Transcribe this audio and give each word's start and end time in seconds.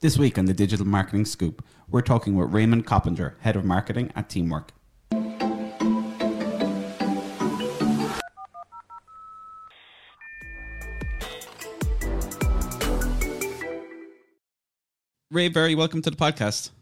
This 0.00 0.18
week 0.18 0.36
on 0.36 0.44
the 0.44 0.52
Digital 0.52 0.86
Marketing 0.86 1.24
Scoop, 1.24 1.64
we're 1.88 2.02
talking 2.02 2.36
with 2.36 2.52
Raymond 2.52 2.84
Coppinger, 2.84 3.38
Head 3.40 3.56
of 3.56 3.64
Marketing 3.64 4.12
at 4.14 4.28
Teamwork. 4.28 4.72
Ray, 15.30 15.48
very 15.48 15.74
welcome 15.74 16.02
to 16.02 16.10
the 16.10 16.16
podcast. 16.16 16.72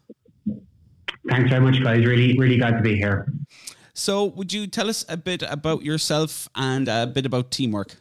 Thanks 1.29 1.51
very 1.51 1.61
much, 1.61 1.81
guys. 1.85 2.05
Really, 2.05 2.37
really 2.37 2.59
glad 2.59 2.73
to 2.79 2.83
be 2.83 2.97
here. 2.97 3.33
So, 3.93 4.25
would 4.25 4.53
you 4.53 4.67
tell 4.67 4.91
us 4.91 5.05
a 5.09 5.17
bit 5.17 5.43
about 5.43 5.85
yourself 5.85 6.49
and 6.57 6.89
a 6.89 7.07
bit 7.07 7.27
about 7.27 7.53
Teamwork? 7.53 7.95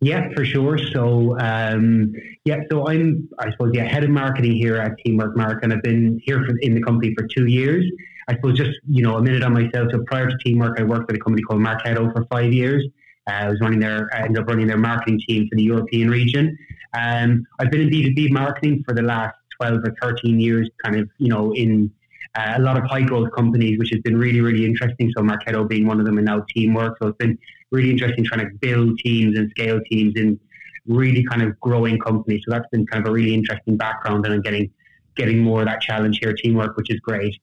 Yeah, 0.00 0.28
for 0.34 0.44
sure. 0.44 0.78
So, 0.78 1.38
um, 1.38 2.12
yeah, 2.44 2.60
so 2.70 2.86
I'm, 2.86 3.28
I 3.38 3.50
suppose, 3.50 3.70
yeah, 3.74 3.84
head 3.84 4.04
of 4.04 4.10
marketing 4.10 4.52
here 4.52 4.76
at 4.76 4.92
Teamwork 4.98 5.36
Mark, 5.36 5.62
and 5.62 5.72
I've 5.72 5.82
been 5.82 6.20
here 6.24 6.44
for, 6.44 6.54
in 6.58 6.74
the 6.74 6.82
company 6.82 7.14
for 7.14 7.26
two 7.26 7.46
years. 7.46 7.84
I 8.28 8.34
suppose 8.34 8.58
just 8.58 8.78
you 8.88 9.02
know 9.02 9.16
a 9.16 9.22
minute 9.22 9.42
on 9.42 9.52
myself. 9.52 9.88
So 9.92 10.02
prior 10.06 10.28
to 10.28 10.36
Teamwork, 10.44 10.80
I 10.80 10.82
worked 10.82 11.10
at 11.10 11.16
a 11.16 11.20
company 11.20 11.42
called 11.42 11.60
Marketo 11.60 12.12
for 12.12 12.24
five 12.26 12.52
years. 12.52 12.84
Uh, 13.28 13.32
I 13.32 13.48
was 13.48 13.60
running 13.60 13.78
their, 13.78 14.08
I 14.12 14.24
ended 14.24 14.42
up 14.42 14.48
running 14.48 14.66
their 14.66 14.76
marketing 14.78 15.20
team 15.26 15.48
for 15.48 15.56
the 15.56 15.62
European 15.62 16.10
region. 16.10 16.56
Um, 16.96 17.46
I've 17.58 17.70
been 17.70 17.82
in 17.82 17.90
B2B 17.90 18.30
marketing 18.30 18.84
for 18.86 18.94
the 18.94 19.02
last 19.02 19.36
12 19.60 19.80
or 19.84 19.94
13 20.00 20.38
years, 20.38 20.68
kind 20.84 20.96
of, 20.96 21.08
you 21.18 21.28
know, 21.28 21.52
in 21.54 21.90
uh, 22.34 22.54
a 22.56 22.60
lot 22.60 22.76
of 22.76 22.84
high 22.84 23.02
growth 23.02 23.30
companies, 23.34 23.78
which 23.78 23.90
has 23.90 24.00
been 24.02 24.16
really, 24.16 24.40
really 24.40 24.64
interesting. 24.64 25.12
So 25.16 25.22
Marketo 25.22 25.68
being 25.68 25.86
one 25.86 25.98
of 25.98 26.06
them 26.06 26.18
and 26.18 26.26
now 26.26 26.44
Teamwork. 26.54 26.98
So 27.00 27.08
it's 27.08 27.16
been 27.18 27.38
really 27.70 27.90
interesting 27.90 28.24
trying 28.24 28.48
to 28.48 28.54
build 28.60 28.98
teams 28.98 29.36
and 29.38 29.50
scale 29.50 29.80
teams 29.90 30.14
in 30.16 30.38
really 30.86 31.24
kind 31.24 31.42
of 31.42 31.58
growing 31.60 31.98
companies. 31.98 32.42
So 32.46 32.52
that's 32.52 32.68
been 32.70 32.86
kind 32.86 33.04
of 33.04 33.10
a 33.10 33.12
really 33.12 33.34
interesting 33.34 33.76
background 33.76 34.24
and 34.24 34.34
I'm 34.34 34.42
getting, 34.42 34.70
getting 35.16 35.38
more 35.38 35.60
of 35.60 35.66
that 35.66 35.80
challenge 35.80 36.18
here, 36.20 36.32
Teamwork, 36.32 36.76
which 36.76 36.90
is 36.90 37.00
great. 37.00 37.34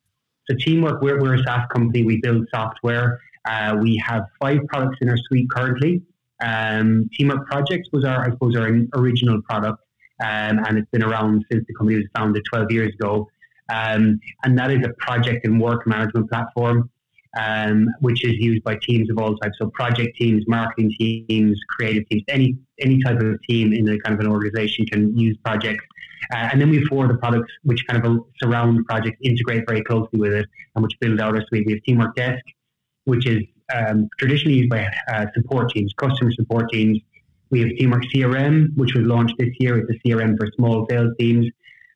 So 0.50 0.56
Teamwork, 0.58 1.02
we're, 1.02 1.22
we're 1.22 1.36
a 1.36 1.44
SaaS 1.44 1.68
company. 1.74 2.04
We 2.04 2.20
build 2.22 2.48
software. 2.54 3.20
Uh, 3.46 3.78
we 3.82 4.02
have 4.06 4.24
five 4.42 4.60
products 4.68 4.98
in 5.02 5.10
our 5.10 5.18
suite 5.18 5.50
currently. 5.50 6.02
Um, 6.44 7.10
Teamwork 7.18 7.48
Projects 7.48 7.90
was 7.92 8.04
our, 8.06 8.26
I 8.26 8.32
suppose, 8.32 8.56
our 8.56 8.70
original 8.96 9.42
product, 9.44 9.80
um, 10.22 10.60
and 10.66 10.78
it's 10.78 10.90
been 10.92 11.04
around 11.04 11.46
since 11.52 11.66
the 11.68 11.74
company 11.74 11.98
was 11.98 12.08
founded 12.16 12.44
12 12.50 12.72
years 12.72 12.94
ago. 12.94 13.28
Um, 13.72 14.20
and 14.44 14.58
that 14.58 14.72
is 14.72 14.86
a 14.86 14.90
project 15.00 15.46
and 15.46 15.60
work 15.60 15.88
management 15.88 16.30
platform, 16.30 16.90
um, 17.40 17.88
which 18.00 18.24
is 18.24 18.34
used 18.34 18.64
by 18.64 18.78
teams 18.82 19.10
of 19.10 19.18
all 19.18 19.36
types. 19.38 19.58
So 19.60 19.70
project 19.70 20.18
teams, 20.18 20.44
marketing 20.48 20.94
teams, 21.00 21.60
creative 21.70 22.08
teams, 22.10 22.24
any 22.28 22.58
any 22.80 23.02
type 23.02 23.20
of 23.20 23.42
team 23.48 23.74
in 23.74 23.88
a 23.90 24.00
kind 24.00 24.14
of 24.14 24.20
an 24.20 24.32
organization 24.32 24.86
can 24.86 25.18
use 25.18 25.38
projects. 25.44 25.86
Uh, 26.34 26.50
and 26.52 26.62
then 26.62 26.70
we 26.70 26.78
have 26.78 26.88
four 26.88 27.06
of 27.06 27.12
the 27.12 27.18
products 27.18 27.52
which 27.64 27.86
kind 27.88 28.04
of 28.04 28.26
surround 28.42 28.86
projects, 28.86 29.18
integrate 29.24 29.64
very 29.68 29.84
closely 29.84 30.20
with 30.20 30.34
it, 30.34 30.48
and 30.76 30.84
which 30.84 30.94
build 31.00 31.20
out 31.20 31.36
our 31.36 31.46
suite. 31.48 31.66
We 31.66 31.74
have 31.74 31.84
Teamwork 31.84 32.16
Desk, 32.16 32.44
which 33.06 33.28
is 33.28 33.44
um, 33.74 34.10
traditionally 34.20 34.60
used 34.60 34.70
by 34.70 34.90
uh, 35.12 35.26
support 35.34 35.72
teams, 35.72 35.94
customer 35.98 36.32
support 36.32 36.70
teams. 36.72 37.00
We 37.50 37.62
have 37.62 37.70
Teamwork 37.78 38.04
CRM, 38.06 38.76
which 38.76 38.94
was 38.94 39.06
launched 39.06 39.36
this 39.38 39.50
year. 39.60 39.78
It's 39.78 39.90
a 39.92 40.08
CRM 40.08 40.38
for 40.38 40.48
small 40.56 40.88
sales 40.90 41.14
teams. 41.20 41.48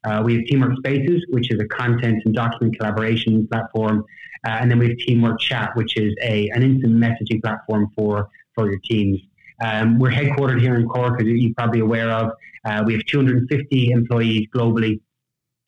Uh, 0.03 0.21
we 0.23 0.35
have 0.35 0.45
Teamwork 0.45 0.77
Spaces, 0.77 1.25
which 1.29 1.51
is 1.51 1.59
a 1.59 1.67
content 1.67 2.21
and 2.25 2.33
document 2.33 2.77
collaboration 2.77 3.47
platform. 3.47 4.05
Uh, 4.45 4.51
and 4.51 4.69
then 4.69 4.79
we 4.79 4.89
have 4.89 4.97
Teamwork 4.97 5.39
Chat, 5.39 5.75
which 5.75 5.97
is 5.97 6.13
a 6.21 6.49
an 6.49 6.63
instant 6.63 6.93
messaging 6.93 7.41
platform 7.41 7.91
for, 7.95 8.29
for 8.55 8.69
your 8.69 8.79
teams. 8.79 9.19
Um, 9.63 9.99
we're 9.99 10.11
headquartered 10.11 10.61
here 10.61 10.75
in 10.75 10.87
Cork, 10.87 11.19
as 11.19 11.27
you're 11.27 11.53
probably 11.55 11.79
aware 11.79 12.11
of. 12.11 12.31
Uh, 12.65 12.83
we 12.85 12.93
have 12.93 13.05
250 13.05 13.91
employees 13.91 14.47
globally 14.55 14.99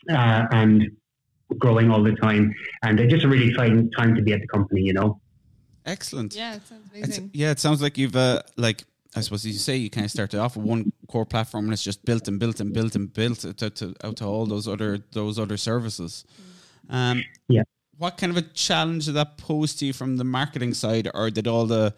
uh, 0.09 0.45
and 0.52 0.92
growing 1.58 1.89
all 1.89 2.03
the 2.03 2.14
time. 2.16 2.53
And 2.84 3.00
it's 3.00 3.11
just 3.11 3.26
a 3.26 3.28
really 3.28 3.50
exciting 3.50 3.89
time 3.92 4.16
to 4.16 4.22
be 4.22 4.34
at 4.34 4.42
the 4.42 4.48
company, 4.48 4.81
you 4.81 4.94
know. 4.94 5.20
Excellent. 5.86 6.36
Yeah, 6.36 6.55
it 6.55 6.67
sounds 6.67 6.89
amazing. 6.92 7.26
It's, 7.26 7.36
yeah, 7.36 7.52
it 7.52 7.60
sounds 7.60 7.82
like 7.82 7.98
you've 7.98 8.15
uh, 8.15 8.42
like 8.58 8.83
I 9.15 9.21
suppose 9.21 9.45
you 9.45 9.54
say 9.54 9.77
you 9.77 9.89
kind 9.89 10.05
of 10.05 10.11
started 10.11 10.39
off 10.39 10.55
with 10.55 10.65
one 10.65 10.92
core 11.08 11.26
platform 11.26 11.65
and 11.65 11.73
it's 11.73 11.83
just 11.83 12.05
built 12.05 12.27
and 12.27 12.39
built 12.39 12.60
and 12.60 12.71
built 12.73 12.95
and 12.95 13.11
built 13.11 13.39
to, 13.39 13.70
to, 13.70 13.95
out 14.04 14.17
to 14.17 14.26
all 14.26 14.45
those 14.45 14.67
other 14.67 14.99
those 15.14 15.39
other 15.39 15.58
services. 15.58 16.26
Um, 16.89 17.23
yeah. 17.48 17.64
What 17.99 18.15
kind 18.17 18.32
of 18.32 18.37
a 18.37 18.48
challenge 18.54 19.08
did 19.08 19.15
that 19.15 19.37
pose 19.37 19.76
to 19.76 19.86
you 19.86 19.92
from 19.92 20.15
the 20.15 20.23
marketing 20.23 20.73
side, 20.73 21.11
or 21.14 21.30
did 21.30 21.48
all 21.48 21.65
the 21.65 21.93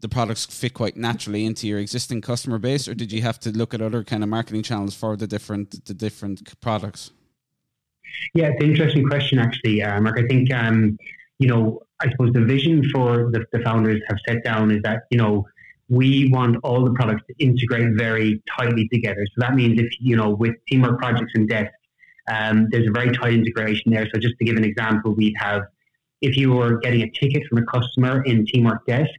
the 0.00 0.08
products 0.08 0.46
fit 0.46 0.72
quite 0.72 0.96
naturally 0.96 1.44
into 1.44 1.66
your 1.66 1.80
existing 1.80 2.20
customer 2.20 2.58
base, 2.58 2.86
or 2.86 2.94
did 2.94 3.10
you 3.10 3.22
have 3.22 3.40
to 3.40 3.50
look 3.50 3.74
at 3.74 3.80
other 3.80 4.04
kind 4.04 4.22
of 4.22 4.28
marketing 4.28 4.62
channels 4.62 4.94
for 4.94 5.16
the 5.16 5.26
different 5.26 5.84
the 5.86 5.94
different 5.94 6.60
products? 6.60 7.10
Yeah, 8.34 8.50
it's 8.50 8.62
an 8.62 8.70
interesting 8.70 9.04
question, 9.08 9.40
actually, 9.40 9.82
uh, 9.82 10.00
Mark. 10.00 10.16
I 10.16 10.28
think 10.28 10.52
um, 10.54 10.96
you 11.40 11.48
know, 11.48 11.80
I 12.00 12.08
suppose 12.12 12.32
the 12.32 12.44
vision 12.44 12.88
for 12.94 13.28
the, 13.32 13.44
the 13.50 13.58
founders 13.64 14.00
have 14.08 14.18
set 14.28 14.44
down 14.44 14.70
is 14.70 14.80
that 14.84 15.06
you 15.10 15.18
know 15.18 15.44
we 15.88 16.30
want 16.30 16.56
all 16.62 16.84
the 16.84 16.92
products 16.92 17.24
to 17.26 17.44
integrate 17.44 17.96
very 17.96 18.40
tightly 18.56 18.88
together. 18.92 19.26
So 19.34 19.40
that 19.40 19.56
means 19.56 19.80
if 19.80 19.90
you 19.98 20.14
know 20.14 20.30
with 20.30 20.54
teamwork 20.68 21.00
projects 21.00 21.32
and 21.34 21.48
desk, 21.48 21.72
um, 22.28 22.68
there's 22.70 22.88
a 22.88 22.90
very 22.90 23.12
tight 23.16 23.34
integration 23.34 23.92
there. 23.92 24.08
So 24.12 24.20
just 24.20 24.34
to 24.38 24.44
give 24.44 24.56
an 24.56 24.64
example, 24.64 25.14
we 25.14 25.34
have 25.38 25.62
if 26.22 26.36
you 26.36 26.52
were 26.52 26.78
getting 26.78 27.02
a 27.02 27.10
ticket 27.10 27.46
from 27.48 27.58
a 27.58 27.66
customer 27.66 28.22
in 28.24 28.46
Teamwork 28.46 28.86
Desk, 28.86 29.10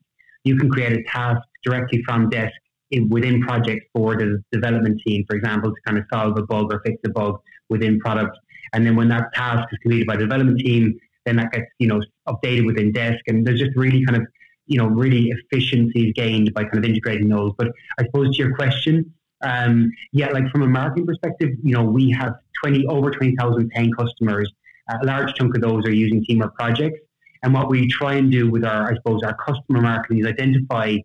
you 0.43 0.57
can 0.57 0.69
create 0.69 0.93
a 0.93 1.03
task 1.03 1.41
directly 1.63 2.01
from 2.03 2.29
Desk 2.29 2.53
in, 2.91 3.09
within 3.09 3.41
project 3.41 3.85
for 3.93 4.15
the 4.15 4.43
development 4.51 5.01
team, 5.05 5.23
for 5.29 5.35
example, 5.35 5.71
to 5.71 5.81
kind 5.85 5.97
of 5.97 6.05
solve 6.11 6.37
a 6.37 6.41
bug 6.41 6.73
or 6.73 6.81
fix 6.85 6.97
a 7.05 7.09
bug 7.09 7.39
within 7.69 7.99
product. 7.99 8.37
And 8.73 8.85
then 8.85 8.95
when 8.95 9.09
that 9.09 9.33
task 9.33 9.67
is 9.71 9.79
completed 9.79 10.07
by 10.07 10.15
the 10.15 10.23
development 10.23 10.59
team, 10.59 10.99
then 11.25 11.35
that 11.35 11.51
gets 11.51 11.67
you 11.79 11.87
know 11.87 12.01
updated 12.27 12.65
within 12.65 12.91
Desk, 12.91 13.19
and 13.27 13.45
there's 13.45 13.59
just 13.59 13.75
really 13.75 14.03
kind 14.05 14.17
of 14.21 14.27
you 14.65 14.77
know 14.77 14.87
really 14.87 15.29
efficiencies 15.29 16.13
gained 16.15 16.53
by 16.53 16.63
kind 16.63 16.77
of 16.77 16.85
integrating 16.85 17.29
those. 17.29 17.51
But 17.57 17.71
I 17.99 18.05
suppose 18.05 18.35
to 18.35 18.43
your 18.43 18.55
question, 18.55 19.13
um, 19.41 19.91
yeah, 20.11 20.29
like 20.29 20.49
from 20.49 20.63
a 20.63 20.67
marketing 20.67 21.05
perspective, 21.05 21.49
you 21.63 21.73
know 21.73 21.83
we 21.83 22.09
have 22.11 22.35
twenty 22.61 22.85
over 22.87 23.11
twenty 23.11 23.35
thousand 23.35 23.69
paying 23.69 23.91
customers. 23.91 24.51
A 24.89 25.05
large 25.05 25.33
chunk 25.35 25.55
of 25.55 25.61
those 25.61 25.85
are 25.85 25.91
using 25.91 26.23
Teamwork 26.23 26.55
projects, 26.55 26.99
and 27.43 27.53
what 27.53 27.69
we 27.69 27.87
try 27.87 28.13
and 28.15 28.31
do 28.31 28.49
with 28.49 28.63
our 28.63 28.91
I 28.91 28.95
suppose 28.95 29.21
our 29.23 29.35
customer 29.35 29.81
marketing 29.81 30.19
is 30.19 30.25
identify, 30.25 30.97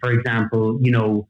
for 0.00 0.12
example, 0.12 0.78
you 0.82 0.92
know 0.92 1.28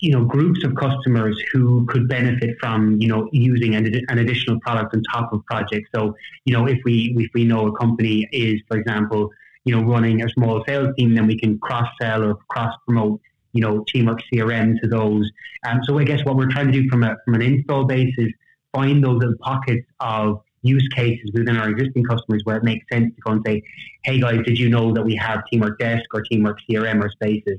you 0.00 0.12
know 0.12 0.24
groups 0.24 0.64
of 0.64 0.74
customers 0.74 1.40
who 1.52 1.86
could 1.86 2.08
benefit 2.08 2.56
from 2.58 3.00
you 3.00 3.08
know 3.08 3.28
using 3.32 3.74
an, 3.74 3.86
an 4.08 4.18
additional 4.18 4.58
product 4.60 4.94
on 4.94 5.02
top 5.12 5.32
of 5.32 5.44
projects. 5.46 5.88
So 5.94 6.14
you 6.44 6.52
know 6.54 6.66
if 6.66 6.78
we 6.84 7.14
if 7.18 7.30
we 7.34 7.44
know 7.44 7.66
a 7.66 7.76
company 7.76 8.28
is 8.32 8.60
for 8.68 8.78
example 8.78 9.30
you 9.64 9.74
know 9.74 9.82
running 9.82 10.22
a 10.22 10.28
small 10.30 10.64
sales 10.66 10.94
team, 10.96 11.14
then 11.14 11.26
we 11.26 11.38
can 11.38 11.58
cross 11.58 11.88
sell 12.00 12.24
or 12.24 12.36
cross 12.48 12.74
promote 12.86 13.20
you 13.52 13.60
know 13.60 13.84
Teamwork 13.88 14.20
CRM 14.32 14.80
to 14.80 14.88
those. 14.88 15.30
Um, 15.66 15.80
so 15.84 15.98
I 15.98 16.04
guess 16.04 16.24
what 16.24 16.36
we're 16.36 16.50
trying 16.50 16.72
to 16.72 16.72
do 16.72 16.88
from 16.88 17.04
a 17.04 17.16
from 17.24 17.34
an 17.34 17.42
install 17.42 17.84
base 17.84 18.14
is 18.18 18.32
find 18.72 19.02
those 19.02 19.18
little 19.18 19.34
pockets 19.40 19.86
of 20.00 20.42
use 20.62 20.86
cases 20.94 21.30
within 21.32 21.56
our 21.56 21.70
existing 21.70 22.04
customers 22.04 22.42
where 22.44 22.56
it 22.56 22.64
makes 22.64 22.84
sense 22.92 23.14
to 23.14 23.20
go 23.22 23.32
and 23.32 23.42
say, 23.46 23.62
hey 24.04 24.20
guys, 24.20 24.40
did 24.44 24.58
you 24.58 24.68
know 24.68 24.92
that 24.92 25.02
we 25.02 25.16
have 25.16 25.42
Teamwork 25.50 25.78
Desk 25.78 26.04
or 26.12 26.22
Teamwork 26.22 26.58
CRM 26.68 27.02
or 27.02 27.10
Spaces? 27.10 27.58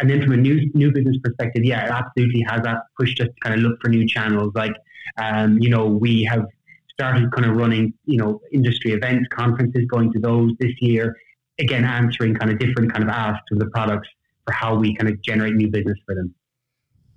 And 0.00 0.08
then 0.08 0.22
from 0.22 0.32
a 0.32 0.36
new 0.36 0.70
new 0.74 0.92
business 0.92 1.16
perspective, 1.22 1.64
yeah, 1.64 1.84
it 1.84 1.90
absolutely 1.90 2.44
has 2.48 2.62
that 2.62 2.82
pushed 2.98 3.20
us 3.20 3.26
to 3.26 3.34
kind 3.42 3.54
of 3.56 3.60
look 3.62 3.80
for 3.80 3.88
new 3.88 4.06
channels. 4.06 4.52
Like, 4.54 4.72
um, 5.20 5.58
you 5.58 5.70
know, 5.70 5.86
we 5.86 6.22
have 6.24 6.46
started 6.92 7.32
kind 7.32 7.46
of 7.46 7.56
running, 7.56 7.92
you 8.04 8.16
know, 8.16 8.40
industry 8.52 8.92
events, 8.92 9.28
conferences, 9.32 9.84
going 9.88 10.12
to 10.12 10.20
those 10.20 10.52
this 10.60 10.72
year. 10.80 11.16
Again, 11.58 11.84
answering 11.84 12.36
kind 12.36 12.52
of 12.52 12.60
different 12.60 12.92
kind 12.92 13.02
of 13.02 13.10
asks 13.10 13.46
of 13.50 13.58
the 13.58 13.66
products 13.66 14.08
for 14.46 14.52
how 14.52 14.76
we 14.76 14.94
kind 14.94 15.12
of 15.12 15.20
generate 15.22 15.54
new 15.54 15.68
business 15.68 15.98
for 16.06 16.14
them. 16.14 16.32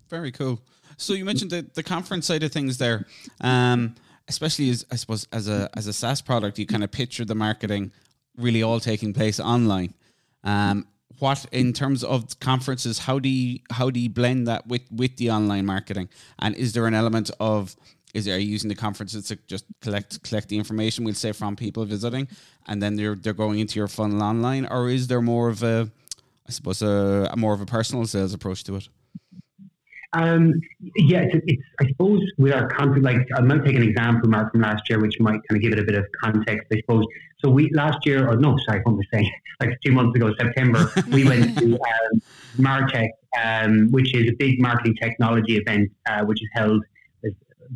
Very 0.10 0.32
cool. 0.32 0.60
So 0.98 1.14
you 1.14 1.26
mentioned 1.26 1.52
the, 1.52 1.66
the 1.74 1.84
conference 1.84 2.26
side 2.26 2.44
of 2.44 2.52
things 2.52 2.78
there, 2.78 3.06
um, 3.42 3.96
especially 4.28 4.70
as 4.70 4.86
I 4.92 4.96
suppose 4.96 5.28
as 5.32 5.48
a 5.48 5.70
as 5.76 5.88
a 5.88 5.94
SaaS 5.94 6.22
product, 6.22 6.60
you 6.60 6.66
kind 6.66 6.84
of 6.84 6.92
picture 6.92 7.26
the 7.26 7.36
marketing 7.36 7.92
really 8.38 8.64
all 8.64 8.80
taking 8.80 9.14
place 9.14 9.40
online. 9.40 9.94
Um, 10.44 10.88
what 11.20 11.46
in 11.52 11.72
terms 11.72 12.04
of 12.04 12.40
conferences 12.40 12.98
how 12.98 13.20
do 13.20 13.30
you 13.30 13.60
how 13.70 13.90
do 13.90 14.00
you 14.00 14.10
blend 14.10 14.48
that 14.48 14.68
with 14.68 14.82
with 14.92 15.18
the 15.18 15.30
online 15.32 15.66
marketing? 15.66 16.10
And 16.40 16.56
is 16.56 16.74
there 16.74 16.88
an 16.88 16.94
element 16.94 17.30
of 17.40 17.76
is 18.14 18.26
there 18.26 18.40
using 18.40 18.70
the 18.70 18.76
conferences 18.76 19.28
to 19.28 19.36
just 19.48 19.66
collect 19.82 20.24
collect 20.24 20.50
the 20.50 20.58
information 20.58 21.04
we'll 21.06 21.14
say 21.14 21.32
from 21.32 21.56
people 21.56 21.86
visiting 21.86 22.28
and 22.68 22.82
then 22.82 22.96
they're 22.96 23.16
they're 23.16 23.34
going 23.34 23.60
into 23.60 23.80
your 23.80 23.88
funnel 23.88 24.24
online? 24.24 24.66
Or 24.66 24.90
is 24.90 25.08
there 25.08 25.22
more 25.22 25.50
of 25.50 25.64
a 25.64 25.92
i 26.48 26.52
suppose 26.52 26.82
a, 26.82 27.30
a 27.32 27.38
more 27.38 27.54
of 27.54 27.62
a 27.62 27.66
personal 27.66 28.06
sales 28.06 28.34
approach 28.34 28.64
to 28.64 28.76
it 28.76 28.88
um, 30.14 30.54
yeah, 30.96 31.22
it's, 31.22 31.44
it's, 31.48 31.64
I 31.80 31.88
suppose 31.88 32.22
with 32.38 32.54
our 32.54 32.68
content, 32.68 33.04
like 33.04 33.28
I 33.36 33.42
might 33.42 33.64
take 33.64 33.76
an 33.76 33.84
example, 33.84 34.30
Mark, 34.30 34.52
from 34.52 34.62
last 34.62 34.90
year, 34.90 35.00
which 35.00 35.20
might 35.20 35.40
kind 35.48 35.56
of 35.56 35.62
give 35.62 35.72
it 35.74 35.80
a 35.80 35.84
bit 35.84 35.96
of 35.96 36.06
context, 36.22 36.68
I 36.72 36.78
suppose. 36.78 37.06
So 37.44 37.50
we 37.50 37.70
last 37.72 38.06
year, 38.06 38.28
or 38.28 38.36
no, 38.36 38.58
sorry, 38.66 38.82
what 38.84 38.94
am 38.94 39.00
I 39.00 39.18
saying? 39.18 39.32
Like 39.62 39.78
two 39.86 39.92
months 39.92 40.16
ago, 40.16 40.34
September, 40.40 40.92
we 41.12 41.24
went 41.28 41.56
to 41.60 41.76
um, 41.76 42.22
Martech, 42.58 43.10
um, 43.40 43.90
which 43.92 44.12
is 44.16 44.28
a 44.28 44.34
big 44.34 44.60
marketing 44.60 44.96
technology 45.00 45.58
event, 45.58 45.92
uh, 46.08 46.26
which 46.26 46.42
is 46.42 46.50
held 46.56 46.84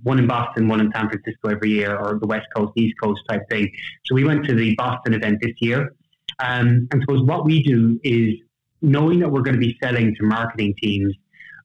one 0.03 0.19
in 0.19 0.27
Boston, 0.27 0.67
one 0.67 0.81
in 0.81 0.91
San 0.93 1.09
Francisco 1.09 1.49
every 1.49 1.69
year, 1.69 1.95
or 1.95 2.17
the 2.19 2.27
West 2.27 2.47
Coast, 2.55 2.73
East 2.75 2.95
Coast 3.01 3.21
type 3.29 3.47
thing. 3.49 3.71
So 4.05 4.15
we 4.15 4.23
went 4.23 4.45
to 4.45 4.55
the 4.55 4.75
Boston 4.75 5.13
event 5.13 5.39
this 5.41 5.53
year. 5.59 5.93
Um, 6.39 6.87
and 6.91 7.01
suppose 7.01 7.21
what 7.23 7.45
we 7.45 7.63
do 7.63 7.99
is 8.03 8.33
knowing 8.81 9.19
that 9.19 9.29
we're 9.29 9.41
going 9.41 9.55
to 9.55 9.59
be 9.59 9.77
selling 9.81 10.15
to 10.15 10.23
marketing 10.23 10.73
teams, 10.81 11.13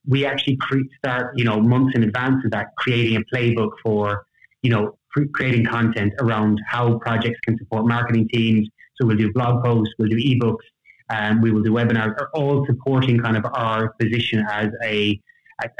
we 0.06 0.24
actually 0.24 0.56
cre- 0.56 0.88
start, 0.98 1.36
you 1.36 1.44
know, 1.44 1.60
months 1.60 1.94
in 1.94 2.02
advance 2.02 2.44
of 2.44 2.50
that, 2.52 2.68
creating 2.76 3.16
a 3.16 3.34
playbook 3.34 3.70
for, 3.82 4.24
you 4.62 4.70
know, 4.70 4.96
creating 5.34 5.64
content 5.64 6.12
around 6.20 6.60
how 6.66 6.98
projects 6.98 7.38
can 7.46 7.58
support 7.58 7.86
marketing 7.86 8.28
teams. 8.32 8.68
So 8.94 9.06
we'll 9.06 9.16
do 9.16 9.32
blog 9.32 9.64
posts, 9.64 9.94
we'll 9.98 10.08
do 10.08 10.16
ebooks, 10.16 10.56
um, 11.10 11.40
we 11.40 11.50
will 11.50 11.62
do 11.62 11.72
webinars, 11.72 12.14
are 12.20 12.30
all 12.34 12.64
supporting 12.66 13.18
kind 13.18 13.36
of 13.36 13.44
our 13.54 13.94
position 14.00 14.44
as 14.50 14.68
a, 14.84 15.20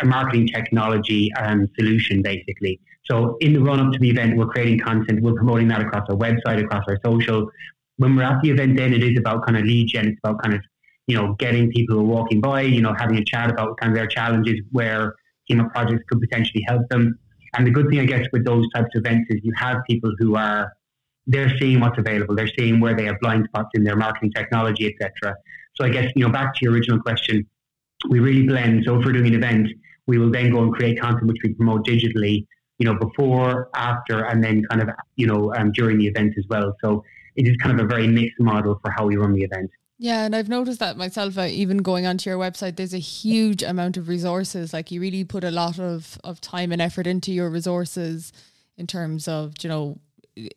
a 0.01 0.05
marketing 0.05 0.49
technology 0.49 1.33
um, 1.35 1.69
solution, 1.79 2.23
basically. 2.23 2.81
So 3.05 3.37
in 3.41 3.53
the 3.53 3.61
run 3.61 3.81
up 3.81 3.93
to 3.93 3.99
the 3.99 4.11
event, 4.11 4.37
we're 4.37 4.47
creating 4.47 4.81
content, 4.81 5.23
we're 5.23 5.35
promoting 5.35 5.69
that 5.69 5.81
across 5.81 6.09
our 6.09 6.17
website, 6.17 6.63
across 6.63 6.85
our 6.89 6.99
social. 7.05 7.51
When 7.97 8.17
we're 8.17 8.23
at 8.23 8.41
the 8.43 8.51
event, 8.51 8.77
then 8.77 8.93
it 8.93 9.03
is 9.03 9.19
about 9.19 9.47
kind 9.47 9.59
of 9.59 9.65
lead 9.65 9.89
gen. 9.89 10.09
It's 10.09 10.19
about 10.25 10.43
kind 10.43 10.55
of 10.55 10.63
you 11.11 11.17
know 11.17 11.35
getting 11.35 11.71
people 11.73 11.97
who 11.97 12.03
are 12.03 12.13
walking 12.19 12.41
by, 12.41 12.61
you 12.63 12.81
know, 12.81 12.95
having 12.97 13.19
a 13.19 13.25
chat 13.25 13.51
about 13.51 13.77
kind 13.79 13.91
of 13.91 13.97
their 13.97 14.07
challenges, 14.07 14.61
where 14.71 15.17
Teamwork 15.49 15.73
projects 15.73 16.05
could 16.09 16.21
potentially 16.21 16.65
help 16.69 16.89
them. 16.89 17.19
And 17.55 17.67
the 17.67 17.73
good 17.73 17.89
thing, 17.91 17.99
I 17.99 18.05
guess, 18.05 18.25
with 18.33 18.45
those 18.45 18.65
types 18.73 18.91
of 18.95 19.01
events 19.05 19.27
is 19.31 19.41
you 19.43 19.53
have 19.57 19.79
people 19.89 20.13
who 20.19 20.37
are 20.37 20.73
they're 21.27 21.53
seeing 21.59 21.81
what's 21.81 21.99
available. 21.99 22.37
They're 22.37 22.55
seeing 22.57 22.79
where 22.79 22.95
they 22.95 23.07
have 23.07 23.19
blind 23.21 23.47
spots 23.49 23.71
in 23.75 23.83
their 23.83 23.97
marketing 23.97 24.31
technology, 24.33 24.87
etc. 24.87 25.35
So 25.75 25.85
I 25.85 25.89
guess 25.89 26.13
you 26.15 26.25
know 26.25 26.33
back 26.33 26.55
to 26.55 26.59
your 26.63 26.73
original 26.75 27.01
question, 27.01 27.45
we 28.09 28.21
really 28.21 28.47
blend. 28.47 28.85
So 28.87 28.99
if 28.99 29.05
we're 29.05 29.13
doing 29.13 29.35
an 29.35 29.43
event, 29.43 29.69
we 30.07 30.19
will 30.19 30.31
then 30.31 30.53
go 30.53 30.63
and 30.63 30.73
create 30.73 31.01
content 31.01 31.27
which 31.27 31.43
we 31.43 31.55
promote 31.55 31.85
digitally, 31.87 32.47
you 32.79 32.87
know, 32.87 32.95
before, 32.95 33.69
after, 33.75 34.27
and 34.27 34.45
then 34.45 34.63
kind 34.71 34.81
of 34.83 34.91
you 35.17 35.27
know 35.27 35.53
um, 35.57 35.73
during 35.73 35.99
the 35.99 36.07
event 36.07 36.35
as 36.39 36.45
well. 36.49 36.77
So 36.85 37.03
it 37.35 37.49
is 37.49 37.57
kind 37.57 37.79
of 37.79 37.85
a 37.85 37.89
very 37.89 38.07
mixed 38.07 38.39
model 38.39 38.79
for 38.81 38.93
how 38.97 39.07
we 39.07 39.17
run 39.17 39.35
the 39.35 39.43
event. 39.43 39.71
Yeah, 40.03 40.25
and 40.25 40.35
I've 40.35 40.49
noticed 40.49 40.79
that 40.81 40.97
myself. 40.97 41.37
Uh, 41.37 41.43
even 41.43 41.77
going 41.79 42.07
onto 42.07 42.31
your 42.31 42.39
website, 42.39 42.77
there's 42.77 42.95
a 42.95 42.99
huge 42.99 43.63
amount 43.63 43.99
of 43.99 44.09
resources. 44.09 44.73
Like 44.73 44.91
you 44.91 44.99
really 44.99 45.25
put 45.25 45.45
a 45.45 45.51
lot 45.51 45.79
of 45.79 46.19
of 46.25 46.41
time 46.41 46.73
and 46.73 46.81
effort 46.81 47.07
into 47.07 47.33
your 47.33 47.51
resources 47.51 48.33
in 48.79 48.87
terms 48.87 49.29
of 49.29 49.53
you 49.61 49.69
know 49.69 49.99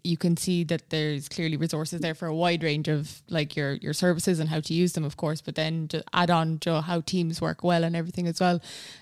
you 0.01 0.15
can 0.15 0.37
see 0.37 0.63
that 0.63 0.89
there's 0.91 1.27
clearly 1.27 1.57
resources 1.57 1.99
there 1.99 2.15
for 2.15 2.25
a 2.25 2.33
wide 2.33 2.63
range 2.63 2.87
of 2.87 3.21
like 3.27 3.57
your 3.57 3.73
your 3.73 3.91
services 3.91 4.39
and 4.39 4.49
how 4.49 4.61
to 4.61 4.73
use 4.73 4.93
them 4.93 5.03
of 5.03 5.17
course 5.17 5.41
but 5.41 5.55
then 5.55 5.89
to 5.89 6.01
add 6.13 6.29
on 6.29 6.57
to 6.59 6.79
how 6.81 7.01
teams 7.01 7.41
work 7.41 7.63
well 7.63 7.83
and 7.83 7.95
everything 7.95 8.27
as 8.27 8.39
well 8.39 8.61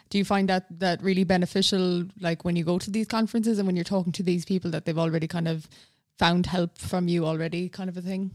do 0.10 0.18
you 0.18 0.26
find 0.26 0.50
that 0.50 0.66
that 0.80 1.04
really 1.04 1.26
beneficial 1.26 2.06
like 2.20 2.44
when 2.46 2.56
you 2.56 2.64
go 2.64 2.80
to 2.80 2.90
these 2.90 3.06
conferences 3.06 3.60
and 3.60 3.68
when 3.68 3.76
you're 3.76 3.84
talking 3.84 4.14
to 4.14 4.24
these 4.24 4.46
people 4.46 4.72
that 4.72 4.86
they've 4.86 4.98
already 4.98 5.28
kind 5.28 5.48
of 5.48 5.68
found 6.18 6.48
help 6.48 6.78
from 6.80 7.08
you 7.08 7.26
already 7.26 7.70
kind 7.70 7.90
of 7.90 7.98
a 7.98 8.02
thing 8.02 8.32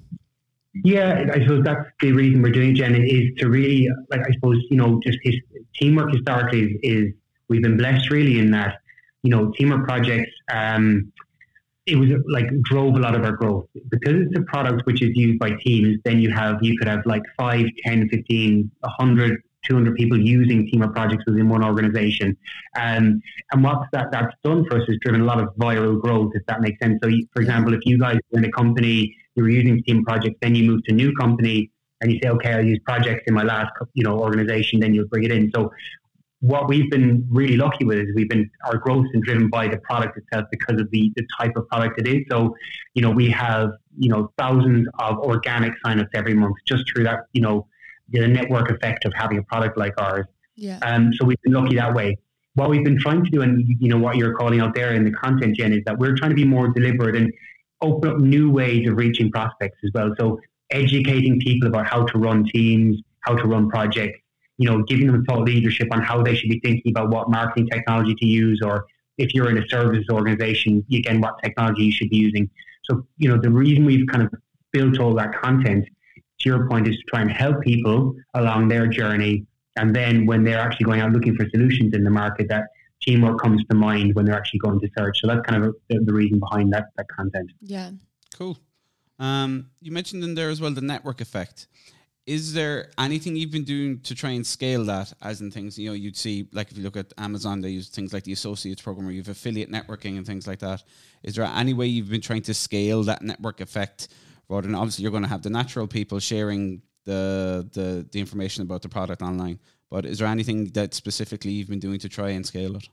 yeah, 0.84 1.31
I 1.32 1.40
suppose 1.40 1.64
that's 1.64 1.88
the 2.00 2.12
reason 2.12 2.43
we're 2.43 2.52
doing 2.52 2.70
it, 2.70 2.75
Jen, 2.75 2.94
is 2.94 3.34
to 3.38 3.49
really, 3.49 3.88
like, 4.11 4.20
I 4.20 4.32
suppose, 4.32 4.62
you 4.70 4.76
know, 4.76 5.00
just 5.05 5.19
his, 5.23 5.37
teamwork 5.75 6.12
historically 6.12 6.62
is, 6.62 6.78
is, 6.82 7.12
we've 7.49 7.62
been 7.62 7.76
blessed 7.76 8.11
really 8.11 8.38
in 8.38 8.50
that, 8.52 8.78
you 9.23 9.31
know, 9.31 9.52
teamwork 9.56 9.87
projects, 9.87 10.31
um, 10.50 11.12
it 11.87 11.96
was 11.96 12.08
like 12.28 12.46
drove 12.62 12.96
a 12.96 12.99
lot 12.99 13.14
of 13.14 13.25
our 13.25 13.32
growth 13.32 13.67
because 13.90 14.14
it's 14.14 14.37
a 14.37 14.43
product 14.43 14.84
which 14.87 15.02
is 15.02 15.11
used 15.14 15.38
by 15.38 15.50
teams. 15.64 15.99
Then 16.05 16.19
you 16.19 16.32
have 16.32 16.56
you 16.61 16.76
could 16.76 16.88
have 16.88 17.06
like 17.06 17.22
5, 17.38 17.64
10, 17.84 18.08
15, 18.08 18.70
100, 18.81 19.43
200 19.69 19.95
people 19.97 20.19
using 20.19 20.67
teamwork 20.67 20.95
projects 20.95 21.25
within 21.27 21.49
one 21.49 21.65
organization. 21.65 22.37
Um, 22.79 23.21
and 23.53 23.65
what 23.65 23.87
that, 23.93 24.11
that's 24.11 24.35
done 24.45 24.65
for 24.67 24.81
us 24.81 24.89
is 24.89 24.99
driven 25.03 25.23
a 25.23 25.25
lot 25.25 25.41
of 25.41 25.49
viral 25.57 26.01
growth, 26.01 26.33
if 26.35 26.45
that 26.47 26.61
makes 26.61 26.79
sense. 26.81 26.99
So, 27.03 27.09
you, 27.09 27.27
for 27.33 27.43
example, 27.43 27.75
if 27.75 27.81
you 27.85 27.99
guys 27.99 28.19
were 28.31 28.39
in 28.39 28.45
a 28.45 28.53
company, 28.53 29.17
you 29.35 29.43
were 29.43 29.51
using 29.51 29.83
team 29.85 30.05
projects, 30.05 30.37
then 30.41 30.55
you 30.55 30.65
move 30.71 30.83
to 30.85 30.93
a 30.93 30.95
new 30.95 31.13
company 31.15 31.71
and 32.01 32.13
you 32.13 32.19
say, 32.23 32.29
okay, 32.29 32.53
I'll 32.53 32.65
use 32.65 32.81
projects 32.85 33.25
in 33.27 33.35
my 33.35 33.43
last, 33.43 33.73
you 33.95 34.05
know, 34.05 34.19
organization, 34.19 34.81
then 34.81 34.95
you'll 34.95 35.09
bring 35.09 35.25
it 35.25 35.33
in. 35.33 35.51
So 35.55 35.71
what 36.41 36.69
we've 36.69 36.91
been 36.91 37.27
really 37.31 37.57
lucky 37.57 37.85
with 37.85 37.99
is 37.99 38.09
we've 38.15 38.29
been 38.29 38.51
our 38.67 38.77
growth 38.77 39.05
has 39.05 39.13
been 39.13 39.23
driven 39.23 39.49
by 39.49 39.69
the 39.69 39.79
product 39.79 40.19
itself 40.19 40.45
because 40.51 40.81
of 40.81 40.91
the, 40.91 41.11
the 41.17 41.27
type 41.41 41.53
of 41.57 41.67
product 41.69 41.99
it 42.01 42.07
is. 42.07 42.25
So, 42.31 42.55
you 42.95 43.03
know, 43.03 43.11
we 43.11 43.31
have, 43.31 43.71
you 43.99 44.11
know, 44.11 44.33
thousands 44.37 44.87
of 44.99 45.19
organic 45.19 45.73
signups 45.85 46.11
every 46.15 46.35
month 46.35 46.57
just 46.67 46.85
through 46.93 47.05
that, 47.05 47.21
you 47.33 47.41
know, 47.41 47.67
the 48.08 48.26
network 48.26 48.70
effect 48.70 49.05
of 49.05 49.12
having 49.14 49.38
a 49.38 49.43
product 49.43 49.76
like 49.76 49.94
ours. 49.99 50.26
Yeah. 50.55 50.79
Um, 50.82 51.12
so 51.14 51.25
we've 51.25 51.41
been 51.43 51.53
lucky 51.53 51.76
that 51.76 51.94
way. 51.94 52.19
What 52.55 52.70
we've 52.70 52.85
been 52.85 52.99
trying 52.99 53.25
to 53.25 53.31
do, 53.31 53.43
and 53.43 53.62
you 53.81 53.88
know 53.88 53.99
what 53.99 54.17
you're 54.17 54.35
calling 54.35 54.61
out 54.61 54.75
there 54.75 54.94
in 54.94 55.05
the 55.05 55.11
content, 55.11 55.56
Jen, 55.56 55.73
is 55.73 55.82
that 55.85 55.99
we're 55.99 56.17
trying 56.17 56.31
to 56.31 56.37
be 56.37 56.44
more 56.44 56.69
deliberate 56.69 57.17
and 57.17 57.32
open 57.82 58.11
up 58.11 58.19
new 58.19 58.50
ways 58.50 58.88
of 58.88 58.97
reaching 58.97 59.31
prospects 59.31 59.79
as 59.85 59.91
well. 59.93 60.14
So 60.19 60.41
educating 60.70 61.38
people 61.41 61.69
about 61.69 61.87
how 61.87 62.05
to 62.06 62.19
run 62.19 62.44
teams, 62.44 62.99
how 63.20 63.35
to 63.35 63.47
run 63.47 63.69
projects, 63.69 64.19
you 64.58 64.69
know, 64.70 64.82
giving 64.85 65.06
them 65.06 65.25
thought 65.26 65.43
leadership 65.43 65.88
on 65.91 66.00
how 66.00 66.23
they 66.23 66.35
should 66.35 66.49
be 66.49 66.61
thinking 66.61 66.93
about 66.93 67.11
what 67.11 67.31
marketing 67.31 67.69
technology 67.69 68.14
to 68.14 68.26
use, 68.26 68.61
or 68.64 68.87
if 69.19 69.35
you're 69.35 69.50
in 69.50 69.58
a 69.58 69.69
services 69.69 70.06
organization, 70.11 70.85
again, 70.93 71.20
what 71.20 71.35
technology 71.43 71.85
you 71.85 71.93
should 71.93 72.08
be 72.08 72.17
using. 72.17 72.49
So, 72.85 73.06
you 73.19 73.29
know, 73.29 73.38
the 73.41 73.50
reason 73.50 73.85
we've 73.85 74.06
kind 74.06 74.23
of 74.23 74.32
built 74.73 74.99
all 74.99 75.14
that 75.14 75.32
content, 75.41 75.87
to 76.41 76.49
your 76.49 76.69
point, 76.69 76.88
is 76.88 76.97
to 76.97 77.03
try 77.09 77.23
and 77.23 77.31
help 77.31 77.61
people 77.62 78.15
along 78.35 78.69
their 78.69 78.87
journey. 78.87 79.47
And 79.77 79.94
then 79.94 80.27
when 80.27 80.44
they're 80.44 80.59
actually 80.59 80.85
going 80.85 81.00
out 81.00 81.12
looking 81.12 81.37
for 81.37 81.49
solutions 81.50 81.94
in 81.94 82.05
the 82.05 82.11
market, 82.11 82.49
that 82.49 82.65
teamwork 83.03 83.41
comes 83.41 83.62
to 83.71 83.77
mind 83.77 84.15
when 84.15 84.25
they're 84.25 84.37
actually 84.37 84.61
going 84.61 84.81
to 84.81 84.88
search. 84.97 85.19
So 85.21 85.29
that's 85.29 85.47
kind 85.47 85.65
of 85.65 85.75
the, 85.88 86.00
the 86.05 86.12
reason 86.12 86.38
behind 86.38 86.73
that, 86.73 86.87
that 86.97 87.06
content. 87.09 87.50
Yeah. 87.61 87.91
Cool. 88.37 88.59
Um, 89.19 89.71
you 89.81 89.93
mentioned 89.93 90.25
in 90.25 90.35
there 90.35 90.50
as 90.50 90.61
well 90.61 90.71
the 90.71 90.81
network 90.81 91.21
effect 91.21 91.69
is 92.27 92.53
there 92.55 92.91
anything 92.99 93.37
you've 93.37 93.53
been 93.53 93.65
doing 93.65 94.00
to 94.00 94.15
try 94.15 94.31
and 94.31 94.44
scale 94.44 94.85
that 94.85 95.12
as 95.23 95.41
in 95.41 95.50
things 95.50 95.79
you 95.79 95.89
know 95.89 95.94
you'd 95.94 96.17
see 96.17 96.49
like 96.53 96.71
if 96.71 96.77
you 96.77 96.82
look 96.82 96.97
at 96.97 97.12
amazon 97.19 97.61
they 97.61 97.71
use 97.71 97.89
things 97.89 98.12
like 98.12 98.25
the 98.25 98.32
associates 98.32 98.82
program 98.82 99.06
where 99.06 99.15
you 99.15 99.21
have 99.21 99.29
affiliate 99.29 99.71
networking 99.71 100.17
and 100.17 100.27
things 100.27 100.47
like 100.47 100.59
that 100.59 100.82
is 101.23 101.37
there 101.37 101.44
any 101.44 101.73
way 101.73 101.87
you've 101.87 102.11
been 102.11 102.21
trying 102.21 102.43
to 102.43 102.53
scale 102.53 103.03
that 103.05 103.23
network 103.23 103.61
effect 103.61 104.09
rather 104.48 104.66
than 104.66 104.75
obviously 104.75 105.02
you're 105.02 105.10
going 105.10 105.22
to 105.22 105.28
have 105.28 105.43
the 105.43 105.50
natural 105.50 105.87
people 105.87 106.19
sharing 106.19 106.82
the 107.04 107.69
the, 107.72 108.06
the 108.12 108.20
information 108.20 108.62
about 108.62 108.82
the 108.82 108.88
product 108.88 109.22
online 109.22 109.58
but 109.90 110.04
is 110.04 110.19
there 110.19 110.28
anything 110.28 110.66
that 110.66 110.94
specifically 110.94 111.50
you've 111.52 111.69
been 111.69 111.78
doing 111.78 111.98
to 111.98 112.08
try 112.08 112.31
and 112.31 112.44
scale 112.46 112.76
it 112.76 112.88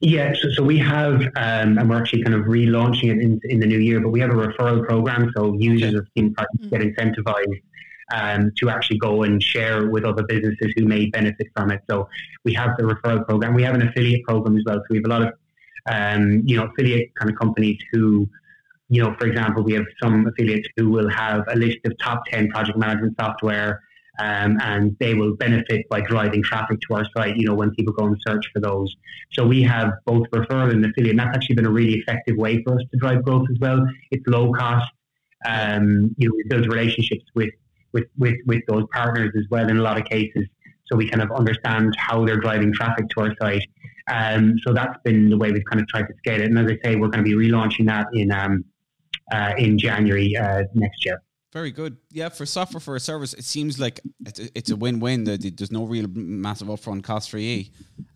yeah, 0.00 0.32
so, 0.40 0.48
so 0.50 0.62
we 0.62 0.78
have, 0.78 1.22
um, 1.34 1.76
and 1.76 1.90
we're 1.90 1.98
actually 1.98 2.22
kind 2.22 2.36
of 2.36 2.42
relaunching 2.42 3.10
it 3.10 3.20
in, 3.20 3.40
in 3.44 3.58
the 3.58 3.66
new 3.66 3.80
year, 3.80 4.00
but 4.00 4.10
we 4.10 4.20
have 4.20 4.30
a 4.30 4.34
referral 4.34 4.86
program. 4.86 5.32
So 5.36 5.54
users 5.58 5.88
okay. 5.88 5.98
of 5.98 6.14
Team 6.14 6.34
Party 6.34 6.58
mm. 6.60 6.70
get 6.70 6.80
incentivized 6.82 7.62
um, 8.12 8.52
to 8.58 8.70
actually 8.70 8.98
go 8.98 9.24
and 9.24 9.42
share 9.42 9.88
with 9.88 10.04
other 10.04 10.22
businesses 10.22 10.72
who 10.76 10.84
may 10.84 11.06
benefit 11.06 11.48
from 11.56 11.72
it. 11.72 11.82
So 11.90 12.08
we 12.44 12.54
have 12.54 12.76
the 12.76 12.84
referral 12.84 13.26
program. 13.26 13.54
We 13.54 13.64
have 13.64 13.74
an 13.74 13.88
affiliate 13.88 14.22
program 14.22 14.56
as 14.56 14.62
well. 14.64 14.76
So 14.76 14.86
we 14.90 14.98
have 14.98 15.04
a 15.04 15.08
lot 15.08 15.22
of, 15.22 15.34
um, 15.90 16.42
you 16.44 16.56
know, 16.56 16.66
affiliate 16.66 17.12
kind 17.16 17.30
of 17.30 17.36
companies 17.36 17.78
who, 17.90 18.28
you 18.88 19.02
know, 19.02 19.14
for 19.18 19.26
example, 19.26 19.62
we 19.62 19.74
have 19.74 19.84
some 20.02 20.26
affiliates 20.26 20.68
who 20.76 20.88
will 20.90 21.08
have 21.10 21.44
a 21.48 21.56
list 21.56 21.78
of 21.84 21.92
top 21.98 22.22
10 22.26 22.48
project 22.48 22.78
management 22.78 23.14
software 23.20 23.82
um, 24.18 24.58
and 24.62 24.96
they 24.98 25.14
will 25.14 25.36
benefit 25.36 25.88
by 25.88 26.00
driving 26.00 26.42
traffic 26.42 26.80
to 26.88 26.94
our 26.94 27.06
site, 27.16 27.36
you 27.36 27.46
know, 27.46 27.54
when 27.54 27.70
people 27.72 27.92
go 27.92 28.06
and 28.06 28.16
search 28.26 28.44
for 28.52 28.60
those. 28.60 28.94
So 29.32 29.46
we 29.46 29.62
have 29.62 29.92
both 30.06 30.26
referral 30.30 30.72
and 30.72 30.84
affiliate, 30.84 31.10
and 31.10 31.20
that's 31.20 31.36
actually 31.36 31.56
been 31.56 31.66
a 31.66 31.70
really 31.70 31.94
effective 31.94 32.36
way 32.36 32.62
for 32.64 32.74
us 32.74 32.82
to 32.90 32.98
drive 32.98 33.22
growth 33.24 33.46
as 33.50 33.58
well. 33.60 33.86
It's 34.10 34.26
low 34.26 34.52
cost. 34.52 34.90
Um, 35.46 36.14
you 36.16 36.28
know, 36.28 36.34
we 36.36 36.44
build 36.48 36.66
relationships 36.66 37.24
with 37.34 37.50
with, 37.92 38.04
with, 38.18 38.34
with 38.44 38.62
those 38.68 38.84
partners 38.92 39.32
as 39.36 39.44
well 39.50 39.66
in 39.68 39.78
a 39.78 39.82
lot 39.82 39.98
of 39.98 40.04
cases. 40.04 40.46
So 40.86 40.96
we 40.96 41.08
kind 41.08 41.22
of 41.22 41.30
understand 41.32 41.94
how 41.96 42.24
they're 42.24 42.36
driving 42.36 42.72
traffic 42.72 43.08
to 43.10 43.20
our 43.22 43.34
site. 43.40 43.66
Um, 44.12 44.56
so 44.66 44.74
that's 44.74 44.96
been 45.04 45.30
the 45.30 45.38
way 45.38 45.52
we've 45.52 45.64
kind 45.64 45.80
of 45.80 45.88
tried 45.88 46.02
to 46.02 46.14
scale 46.18 46.40
it. 46.40 46.46
And 46.46 46.58
as 46.58 46.66
I 46.66 46.78
say, 46.86 46.96
we're 46.96 47.08
going 47.08 47.24
to 47.24 47.36
be 47.36 47.48
relaunching 47.48 47.86
that 47.86 48.08
in 48.12 48.30
um, 48.30 48.64
uh, 49.32 49.54
in 49.58 49.78
January 49.78 50.36
uh, 50.36 50.64
next 50.74 51.04
year. 51.04 51.22
Very 51.52 51.70
good. 51.70 51.96
Yeah, 52.12 52.28
for 52.28 52.44
software 52.44 52.80
for 52.80 52.96
a 52.96 53.00
service, 53.00 53.32
it 53.32 53.44
seems 53.44 53.80
like 53.80 54.00
it's 54.26 54.70
a 54.70 54.76
win-win. 54.76 55.24
There's 55.24 55.72
no 55.72 55.86
real 55.86 56.06
massive 56.08 56.68
upfront 56.68 57.04
cost 57.04 57.30
for 57.30 57.38
you, 57.38 57.64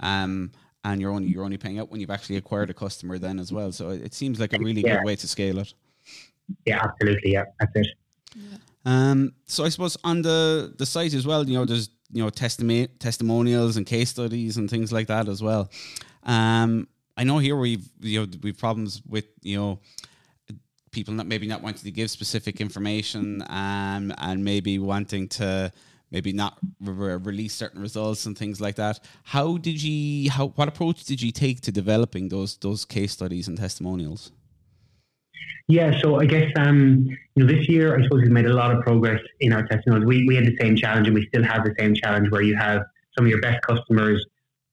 um, 0.01 0.53
and 0.85 1.01
you're 1.01 1.11
only 1.11 1.29
you're 1.29 1.45
only 1.45 1.57
paying 1.57 1.79
out 1.79 1.91
when 1.91 2.01
you've 2.01 2.11
actually 2.11 2.37
acquired 2.37 2.69
a 2.69 2.75
customer 2.75 3.19
then 3.19 3.39
as 3.39 3.51
well. 3.51 3.73
So 3.73 3.89
it 3.89 4.13
seems 4.13 4.39
like 4.39 4.53
a 4.53 4.59
really 4.59 4.83
yeah. 4.83 4.97
good 4.97 5.07
way 5.07 5.17
to 5.17 5.27
scale 5.27 5.59
it. 5.59 5.73
Yeah, 6.67 6.85
absolutely. 6.85 7.33
Yeah, 7.33 7.45
that's 7.59 7.73
it. 7.75 7.87
Yeah. 8.37 8.59
Um, 8.85 9.33
so 9.47 9.65
I 9.65 9.71
suppose 9.71 9.97
on 10.05 10.21
the 10.21 10.75
the 10.77 10.85
site 10.85 11.15
as 11.15 11.27
well, 11.27 11.49
you 11.49 11.55
know, 11.55 11.65
there's 11.65 11.89
you 12.11 12.23
know 12.23 12.31
testimo- 12.31 12.89
testimonials 12.99 13.79
and 13.79 13.87
case 13.87 14.11
studies 14.11 14.59
and 14.59 14.69
things 14.69 14.93
like 14.93 15.07
that 15.07 15.29
as 15.29 15.43
well. 15.43 15.71
Um, 16.25 16.87
I 17.17 17.25
know 17.25 17.39
here 17.39 17.57
we've 17.57 17.89
you 18.01 18.21
know 18.21 18.27
we've 18.43 18.59
problems 18.59 19.03
with 19.07 19.25
you 19.41 19.59
know 19.59 19.81
people 20.93 21.15
not 21.15 21.27
maybe 21.27 21.47
not 21.47 21.63
wanting 21.63 21.83
to 21.83 21.91
give 21.91 22.11
specific 22.11 22.61
information 22.61 23.43
um, 23.49 24.13
and 24.19 24.45
maybe 24.45 24.79
wanting 24.79 25.27
to 25.27 25.73
maybe 26.11 26.33
not 26.33 26.59
re- 26.81 27.17
release 27.17 27.55
certain 27.55 27.81
results 27.81 28.27
and 28.27 28.39
things 28.39 28.61
like 28.61 28.77
that. 28.77 29.01
How 29.25 29.57
did 29.57 29.83
you 29.83 30.31
how 30.31 30.49
what 30.49 30.69
approach 30.69 31.05
did 31.05 31.21
you 31.21 31.33
take 31.33 31.63
to 31.63 31.73
developing 31.73 32.29
those 32.29 32.57
those 32.59 32.85
case 32.85 33.13
studies 33.13 33.49
and 33.49 33.59
testimonials? 33.59 34.31
Yeah, 35.69 35.99
so 36.01 36.21
I 36.21 36.27
guess 36.27 36.51
um, 36.57 37.07
you 37.35 37.45
know 37.45 37.53
this 37.53 37.69
year 37.69 37.99
I 37.99 38.03
suppose 38.05 38.23
we've 38.23 38.31
made 38.31 38.47
a 38.47 38.55
lot 38.55 38.75
of 38.75 38.83
progress 38.83 39.21
in 39.41 39.53
our 39.53 39.67
testimonials. 39.67 40.07
We 40.07 40.27
we 40.29 40.37
had 40.37 40.45
the 40.45 40.57
same 40.61 40.77
challenge 40.77 41.09
and 41.09 41.15
we 41.15 41.27
still 41.27 41.43
have 41.43 41.65
the 41.65 41.75
same 41.79 41.95
challenge 41.95 42.31
where 42.31 42.43
you 42.43 42.57
have 42.57 42.83
some 43.17 43.25
of 43.25 43.31
your 43.31 43.41
best 43.41 43.63
customers 43.63 44.25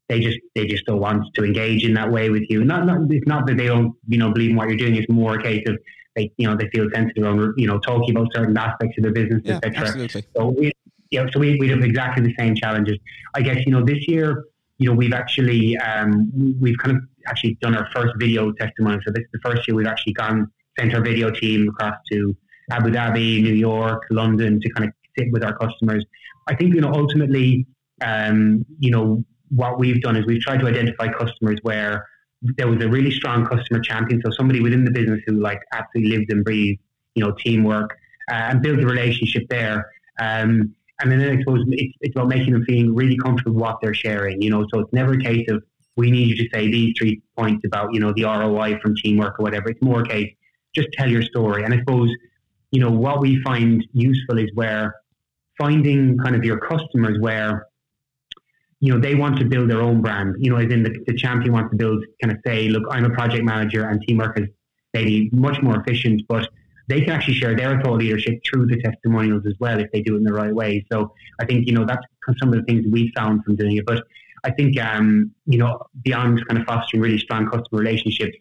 they 0.09 0.19
just 0.19 0.39
they 0.55 0.65
just 0.65 0.85
don't 0.85 0.99
want 0.99 1.23
to 1.35 1.43
engage 1.45 1.85
in 1.85 1.93
that 1.93 2.11
way 2.11 2.31
with 2.31 2.43
you. 2.49 2.65
Not 2.65 2.85
not 2.85 2.97
it's 3.09 3.27
not 3.27 3.45
that 3.47 3.57
they 3.57 3.67
don't 3.67 3.95
you 4.07 4.17
know 4.17 4.33
believe 4.33 4.49
in 4.49 4.55
what 4.55 4.67
you're 4.67 4.77
doing. 4.77 4.95
It's 4.95 5.07
more 5.07 5.35
a 5.35 5.41
case 5.41 5.63
of 5.67 5.77
they 6.19 6.31
you 6.37 6.47
know 6.47 6.55
they 6.55 6.69
feel 6.69 6.87
sensitive 6.93 7.23
on 7.25 7.53
you 7.57 7.67
know 7.67 7.79
talking 7.79 8.15
about 8.15 8.27
certain 8.33 8.57
aspects 8.57 8.97
of 8.97 9.03
their 9.03 9.11
business, 9.11 9.41
Yeah, 9.43 9.59
etc. 9.63 10.09
So 10.35 10.47
we 10.47 10.71
you 11.11 11.23
know, 11.23 11.29
so 11.31 11.39
we 11.39 11.57
we 11.59 11.69
have 11.69 11.81
exactly 11.81 12.23
the 12.23 12.35
same 12.37 12.55
challenges. 12.55 12.97
I 13.35 13.41
guess 13.41 13.65
you 13.65 13.71
know 13.71 13.83
this 13.83 14.07
year 14.07 14.45
you 14.77 14.89
know 14.89 14.95
we've 14.95 15.13
actually 15.13 15.77
um, 15.77 16.31
we've 16.59 16.77
kind 16.77 16.97
of 16.97 17.03
actually 17.27 17.55
done 17.61 17.75
our 17.75 17.87
first 17.95 18.13
video 18.17 18.51
testimony. 18.53 18.99
So 19.05 19.11
this 19.13 19.23
is 19.23 19.29
the 19.33 19.39
first 19.47 19.67
year 19.67 19.75
we've 19.75 19.87
actually 19.87 20.13
gone 20.13 20.51
sent 20.77 20.93
our 20.93 21.01
video 21.01 21.29
team 21.31 21.69
across 21.69 21.97
to 22.11 22.35
Abu 22.71 22.89
Dhabi, 22.91 23.41
New 23.41 23.53
York, 23.53 24.03
London 24.11 24.59
to 24.61 24.69
kind 24.69 24.87
of 24.87 24.93
sit 25.17 25.31
with 25.31 25.43
our 25.43 25.57
customers. 25.57 26.05
I 26.47 26.55
think 26.55 26.75
you 26.75 26.81
know 26.81 26.91
ultimately 26.93 27.65
um, 28.01 28.65
you 28.79 28.91
know 28.91 29.23
what 29.49 29.79
we've 29.79 30.01
done 30.01 30.15
is 30.15 30.25
we've 30.25 30.41
tried 30.41 30.59
to 30.59 30.67
identify 30.67 31.07
customers 31.07 31.59
where 31.63 32.05
there 32.41 32.67
was 32.67 32.81
a 32.83 32.87
really 32.87 33.11
strong 33.11 33.45
customer 33.45 33.79
champion, 33.79 34.21
so 34.23 34.31
somebody 34.31 34.61
within 34.61 34.85
the 34.85 34.91
business 34.91 35.21
who 35.27 35.33
like 35.33 35.61
absolutely 35.73 36.17
lived 36.17 36.31
and 36.31 36.43
breathed, 36.43 36.79
you 37.15 37.23
know, 37.23 37.31
teamwork 37.31 37.97
uh, 38.31 38.33
and 38.33 38.61
built 38.61 38.79
a 38.79 38.85
relationship 38.85 39.47
there. 39.49 39.89
Um, 40.19 40.73
and 41.01 41.11
then 41.11 41.21
I 41.21 41.39
suppose 41.39 41.65
it's, 41.69 41.97
it's 42.01 42.15
about 42.15 42.27
making 42.27 42.53
them 42.53 42.65
feel 42.65 42.91
really 42.93 43.17
comfortable 43.17 43.53
with 43.53 43.61
what 43.61 43.77
they're 43.81 43.93
sharing, 43.93 44.41
you 44.41 44.49
know. 44.49 44.65
So 44.73 44.79
it's 44.79 44.93
never 44.93 45.13
a 45.13 45.19
case 45.19 45.47
of 45.49 45.63
we 45.95 46.11
need 46.11 46.29
you 46.29 46.35
to 46.37 46.49
say 46.53 46.71
these 46.71 46.93
three 46.97 47.21
points 47.37 47.65
about, 47.65 47.93
you 47.93 47.99
know, 47.99 48.13
the 48.15 48.23
ROI 48.23 48.79
from 48.79 48.95
teamwork 48.95 49.39
or 49.39 49.43
whatever. 49.43 49.69
It's 49.69 49.81
more 49.81 50.01
a 50.01 50.07
case 50.07 50.33
just 50.75 50.89
tell 50.93 51.09
your 51.09 51.23
story. 51.23 51.63
And 51.63 51.73
I 51.73 51.79
suppose, 51.79 52.09
you 52.71 52.79
know, 52.79 52.91
what 52.91 53.21
we 53.21 53.41
find 53.41 53.85
useful 53.93 54.37
is 54.37 54.49
where 54.53 54.95
finding 55.57 56.17
kind 56.17 56.35
of 56.35 56.43
your 56.43 56.59
customers 56.59 57.17
where 57.19 57.67
you 58.79 58.93
know, 58.93 58.99
they 58.99 59.15
want 59.15 59.37
to 59.39 59.45
build 59.45 59.69
their 59.69 59.81
own 59.81 60.01
brand. 60.01 60.35
You 60.39 60.51
know, 60.51 60.57
as 60.57 60.71
in 60.71 60.83
the, 60.83 61.03
the 61.05 61.13
champion 61.13 61.53
wants 61.53 61.71
to 61.71 61.75
build, 61.75 62.03
kind 62.21 62.31
of 62.31 62.39
say, 62.45 62.69
look, 62.69 62.83
I'm 62.89 63.05
a 63.05 63.09
project 63.09 63.43
manager 63.43 63.87
and 63.87 64.01
teamwork 64.07 64.39
is 64.39 64.47
maybe 64.93 65.29
much 65.33 65.61
more 65.61 65.79
efficient, 65.81 66.21
but 66.27 66.47
they 66.87 67.01
can 67.01 67.11
actually 67.11 67.35
share 67.35 67.55
their 67.55 67.79
thought 67.81 67.97
leadership 67.97 68.39
through 68.49 68.65
the 68.67 68.81
testimonials 68.81 69.45
as 69.45 69.53
well 69.59 69.79
if 69.79 69.91
they 69.91 70.01
do 70.01 70.15
it 70.15 70.19
in 70.19 70.23
the 70.23 70.33
right 70.33 70.53
way. 70.53 70.85
So 70.91 71.13
I 71.39 71.45
think, 71.45 71.67
you 71.67 71.73
know, 71.73 71.85
that's 71.85 72.03
some 72.39 72.49
of 72.49 72.55
the 72.55 72.63
things 72.63 72.85
we 72.91 73.11
found 73.15 73.43
from 73.43 73.55
doing 73.55 73.77
it. 73.77 73.85
But 73.85 74.03
I 74.43 74.51
think, 74.51 74.79
um, 74.79 75.31
you 75.45 75.57
know, 75.57 75.79
beyond 76.03 76.45
kind 76.47 76.59
of 76.59 76.65
fostering 76.65 77.01
really 77.01 77.19
strong 77.19 77.49
customer 77.49 77.79
relationships, 77.79 78.37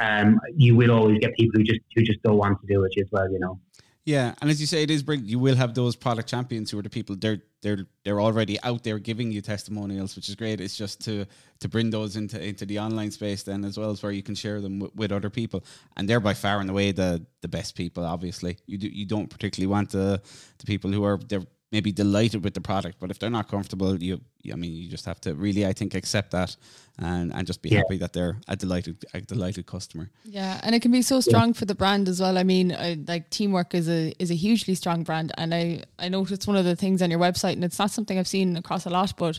um, 0.00 0.40
you 0.56 0.76
will 0.76 0.90
always 0.90 1.18
get 1.18 1.34
people 1.36 1.58
who 1.58 1.64
just 1.64 1.80
who 1.94 2.02
just 2.02 2.22
don't 2.22 2.38
want 2.38 2.58
to 2.60 2.66
do 2.66 2.84
it 2.84 2.92
as 2.98 3.06
well, 3.12 3.30
you 3.30 3.38
know. 3.38 3.60
Yeah, 4.06 4.34
and 4.40 4.50
as 4.50 4.60
you 4.60 4.66
say, 4.66 4.82
it 4.82 4.90
is 4.90 5.02
brilliant. 5.02 5.28
You 5.28 5.38
will 5.38 5.56
have 5.56 5.74
those 5.74 5.94
product 5.94 6.28
champions 6.28 6.70
who 6.70 6.78
are 6.78 6.82
the 6.82 6.88
people 6.88 7.16
they're 7.16 7.42
they're 7.60 7.86
they're 8.02 8.20
already 8.20 8.58
out 8.62 8.82
there 8.82 8.98
giving 8.98 9.30
you 9.30 9.42
testimonials, 9.42 10.16
which 10.16 10.28
is 10.30 10.34
great. 10.34 10.60
It's 10.60 10.76
just 10.76 11.04
to 11.04 11.26
to 11.60 11.68
bring 11.68 11.90
those 11.90 12.16
into 12.16 12.42
into 12.42 12.64
the 12.64 12.78
online 12.78 13.10
space 13.10 13.42
then 13.42 13.64
as 13.64 13.76
well 13.76 13.90
as 13.90 14.02
where 14.02 14.10
you 14.10 14.22
can 14.22 14.34
share 14.34 14.60
them 14.62 14.78
with, 14.78 14.94
with 14.94 15.12
other 15.12 15.28
people, 15.28 15.64
and 15.96 16.08
they're 16.08 16.20
by 16.20 16.32
far 16.32 16.60
and 16.60 16.70
away 16.70 16.92
the 16.92 17.24
the 17.42 17.48
best 17.48 17.74
people. 17.74 18.04
Obviously, 18.04 18.56
you 18.66 18.78
do 18.78 18.88
you 18.88 19.04
don't 19.04 19.28
particularly 19.28 19.70
want 19.70 19.90
the 19.90 20.22
the 20.58 20.66
people 20.66 20.90
who 20.90 21.04
are 21.04 21.18
they're 21.18 21.44
maybe 21.72 21.92
delighted 21.92 22.42
with 22.42 22.54
the 22.54 22.60
product, 22.60 22.96
but 22.98 23.10
if 23.10 23.18
they're 23.18 23.30
not 23.30 23.48
comfortable, 23.48 24.02
you, 24.02 24.20
I 24.52 24.56
mean, 24.56 24.72
you 24.72 24.88
just 24.88 25.04
have 25.06 25.20
to 25.20 25.34
really, 25.34 25.64
I 25.64 25.72
think, 25.72 25.94
accept 25.94 26.32
that 26.32 26.56
and, 26.98 27.32
and 27.32 27.46
just 27.46 27.62
be 27.62 27.68
Yeah. 27.68 27.78
happy 27.78 27.96
that 27.98 28.12
they're 28.12 28.38
a 28.48 28.56
delighted, 28.56 29.04
a 29.14 29.20
delighted 29.20 29.66
customer. 29.66 30.10
Yeah, 30.24 30.60
and 30.64 30.74
it 30.74 30.82
can 30.82 30.90
be 30.90 31.02
so 31.02 31.20
strong 31.20 31.54
for 31.54 31.66
the 31.66 31.74
brand 31.76 32.08
as 32.08 32.20
well. 32.20 32.36
I 32.38 32.42
mean, 32.42 32.72
I, 32.72 32.98
like 33.06 33.30
teamwork 33.30 33.74
is 33.74 33.88
a 33.88 34.12
is 34.18 34.30
a 34.32 34.34
hugely 34.34 34.74
strong 34.74 35.04
brand, 35.04 35.30
and 35.38 35.54
I 35.54 35.84
I 35.98 36.08
noticed 36.08 36.48
one 36.48 36.56
of 36.56 36.64
the 36.64 36.74
things 36.74 37.02
on 37.02 37.10
your 37.10 37.20
website, 37.20 37.52
and 37.52 37.64
it's 37.64 37.78
not 37.78 37.90
something 37.92 38.18
I've 38.18 38.26
seen 38.28 38.56
across 38.56 38.84
a 38.86 38.90
lot, 38.90 39.16
but 39.16 39.38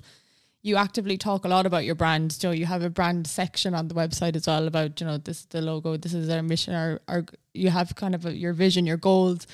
you 0.64 0.78
actively 0.78 1.18
talk 1.18 1.44
a 1.44 1.48
lot 1.50 1.66
about 1.66 1.84
your 1.86 1.96
brand. 1.96 2.32
So 2.32 2.52
you 2.52 2.66
have 2.68 2.84
a 2.84 2.90
brand 2.90 3.28
section 3.28 3.74
on 3.74 3.88
the 3.90 3.96
website 3.96 4.36
as 4.36 4.48
well 4.48 4.68
about 4.68 5.02
you 5.02 5.08
know 5.08 5.18
this 5.18 5.40
is 5.40 5.46
the 5.48 5.62
logo, 5.62 5.98
this 5.98 6.14
is 6.14 6.30
our 6.30 6.44
mission, 6.44 6.74
our, 6.76 7.02
our 7.10 7.26
you 7.54 7.72
have 7.72 7.96
kind 7.96 8.16
of 8.16 8.26
a, 8.26 8.32
your 8.34 8.54
vision, 8.54 8.86
your 8.86 8.98
goals. 8.98 9.48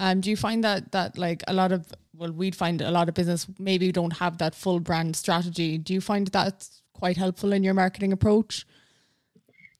Um, 0.00 0.20
do 0.20 0.30
you 0.30 0.36
find 0.36 0.64
that 0.64 0.92
that 0.92 1.16
like 1.16 1.44
a 1.46 1.52
lot 1.52 1.70
of 1.70 1.86
well, 2.16 2.32
we'd 2.32 2.56
find 2.56 2.82
a 2.82 2.90
lot 2.90 3.08
of 3.08 3.14
business 3.14 3.46
maybe 3.58 3.92
don't 3.92 4.14
have 4.18 4.38
that 4.38 4.54
full 4.54 4.80
brand 4.80 5.16
strategy. 5.16 5.78
Do 5.78 5.94
you 5.94 6.00
find 6.00 6.26
that's 6.26 6.82
quite 6.92 7.16
helpful 7.16 7.52
in 7.52 7.62
your 7.62 7.74
marketing 7.74 8.12
approach? 8.12 8.66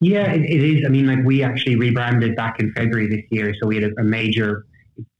Yeah, 0.00 0.32
it, 0.32 0.42
it 0.42 0.62
is. 0.62 0.84
I 0.86 0.88
mean, 0.88 1.06
like 1.06 1.24
we 1.24 1.42
actually 1.42 1.76
rebranded 1.76 2.36
back 2.36 2.60
in 2.60 2.72
February 2.72 3.08
this 3.08 3.24
year, 3.30 3.54
so 3.60 3.66
we 3.66 3.76
had 3.76 3.92
a, 3.92 4.00
a 4.00 4.04
major, 4.04 4.66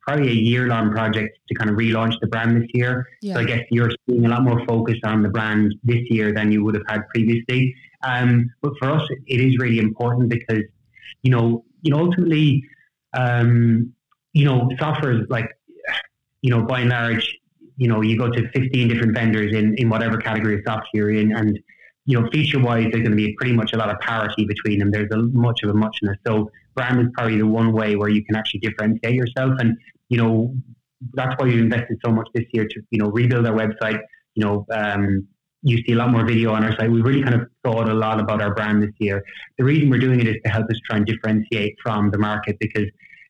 probably 0.01 0.29
a 0.29 0.33
year-long 0.33 0.91
project 0.93 1.39
to 1.49 1.55
kind 1.55 1.69
of 1.69 1.77
relaunch 1.77 2.15
the 2.23 2.27
brand 2.27 2.63
this 2.63 2.69
year. 2.73 3.07
Yeah. 3.21 3.35
So 3.35 3.41
I 3.41 3.45
guess 3.45 3.65
you're 3.71 3.91
seeing 4.09 4.25
a 4.25 4.29
lot 4.31 4.43
more 4.43 4.65
focus 4.67 4.97
on 5.05 5.23
the 5.23 5.29
brand 5.29 5.75
this 5.85 6.03
year 6.09 6.33
than 6.33 6.51
you 6.51 6.65
would 6.65 6.75
have 6.75 6.87
had 6.89 7.07
previously. 7.09 7.75
Um, 8.03 8.51
but 8.63 8.73
for 8.79 8.91
us, 8.91 9.03
it 9.27 9.41
is 9.41 9.59
really 9.59 9.79
important 9.79 10.31
because, 10.31 10.65
you 11.23 11.31
know, 11.31 11.65
you 11.83 11.91
know, 11.91 11.99
ultimately, 11.99 12.65
um, 13.13 13.93
you 14.33 14.45
know, 14.45 14.69
software 14.79 15.13
is 15.13 15.27
like, 15.29 15.49
you 16.43 16.51
know, 16.51 16.63
by 16.63 16.81
and 16.81 16.91
large, 16.91 17.37
you 17.77 17.89
know, 17.89 18.03
you 18.03 18.19
go 18.19 18.31
to 18.31 18.49
15 18.51 18.89
different 18.89 19.15
vendors 19.15 19.55
in, 19.55 19.75
in 19.79 19.89
whatever 19.89 20.19
category 20.19 20.55
of 20.55 20.61
software 20.67 20.89
you're 20.93 21.11
in, 21.11 21.33
and 21.35 21.59
you 22.07 22.21
know, 22.21 22.29
feature 22.31 22.59
wise, 22.59 22.89
there's 22.91 23.03
going 23.03 23.11
to 23.11 23.17
be 23.17 23.35
pretty 23.37 23.53
much 23.53 23.73
a 23.73 23.77
lot 23.77 23.89
of 23.89 23.99
parity 24.01 24.45
between 24.45 24.79
them. 24.81 24.91
There's 24.91 25.11
a 25.13 25.19
much 25.19 25.61
of 25.63 25.71
a 25.71 25.75
muchness. 25.75 26.17
So 26.27 26.51
brand 26.75 27.01
is 27.01 27.07
probably 27.15 27.39
the 27.39 27.47
one 27.47 27.73
way 27.73 27.95
where 27.97 28.09
you 28.09 28.25
can 28.25 28.37
actually 28.37 28.61
differentiate 28.61 29.15
yourself. 29.15 29.53
And, 29.59 29.77
you 30.09 30.17
know, 30.17 30.55
that's 31.15 31.35
why 31.39 31.47
we've 31.47 31.61
invested 31.61 31.99
so 32.05 32.11
much 32.11 32.29
this 32.35 32.45
year 32.53 32.67
to, 32.67 32.81
you 32.91 32.99
know, 32.99 33.11
rebuild 33.11 33.47
our 33.47 33.55
website. 33.55 34.01
You 34.35 34.45
know, 34.45 34.67
um, 34.73 35.29
you 35.63 35.79
see 35.87 35.93
a 35.93 35.97
lot 35.97 36.11
more 36.11 36.25
video 36.25 36.53
on 36.53 36.65
our 36.65 36.75
site. 36.77 36.91
We 36.91 37.03
really 37.03 37.23
kind 37.23 37.35
of 37.35 37.49
thought 37.65 37.89
a 37.89 37.95
lot 37.95 38.19
about 38.19 38.41
our 38.41 38.55
brand 38.55 38.83
this 38.83 38.95
year. 38.99 39.23
The 39.59 39.65
reason 39.65 39.91
we're 39.91 39.99
doing 39.99 40.21
it 40.21 40.27
is 40.27 40.37
to 40.45 40.51
help 40.51 40.69
us 40.71 40.81
try 40.87 40.97
and 40.97 41.07
differentiate 41.07 41.77
from 41.83 42.11
the 42.11 42.19
market 42.19 42.57
because, 42.59 42.87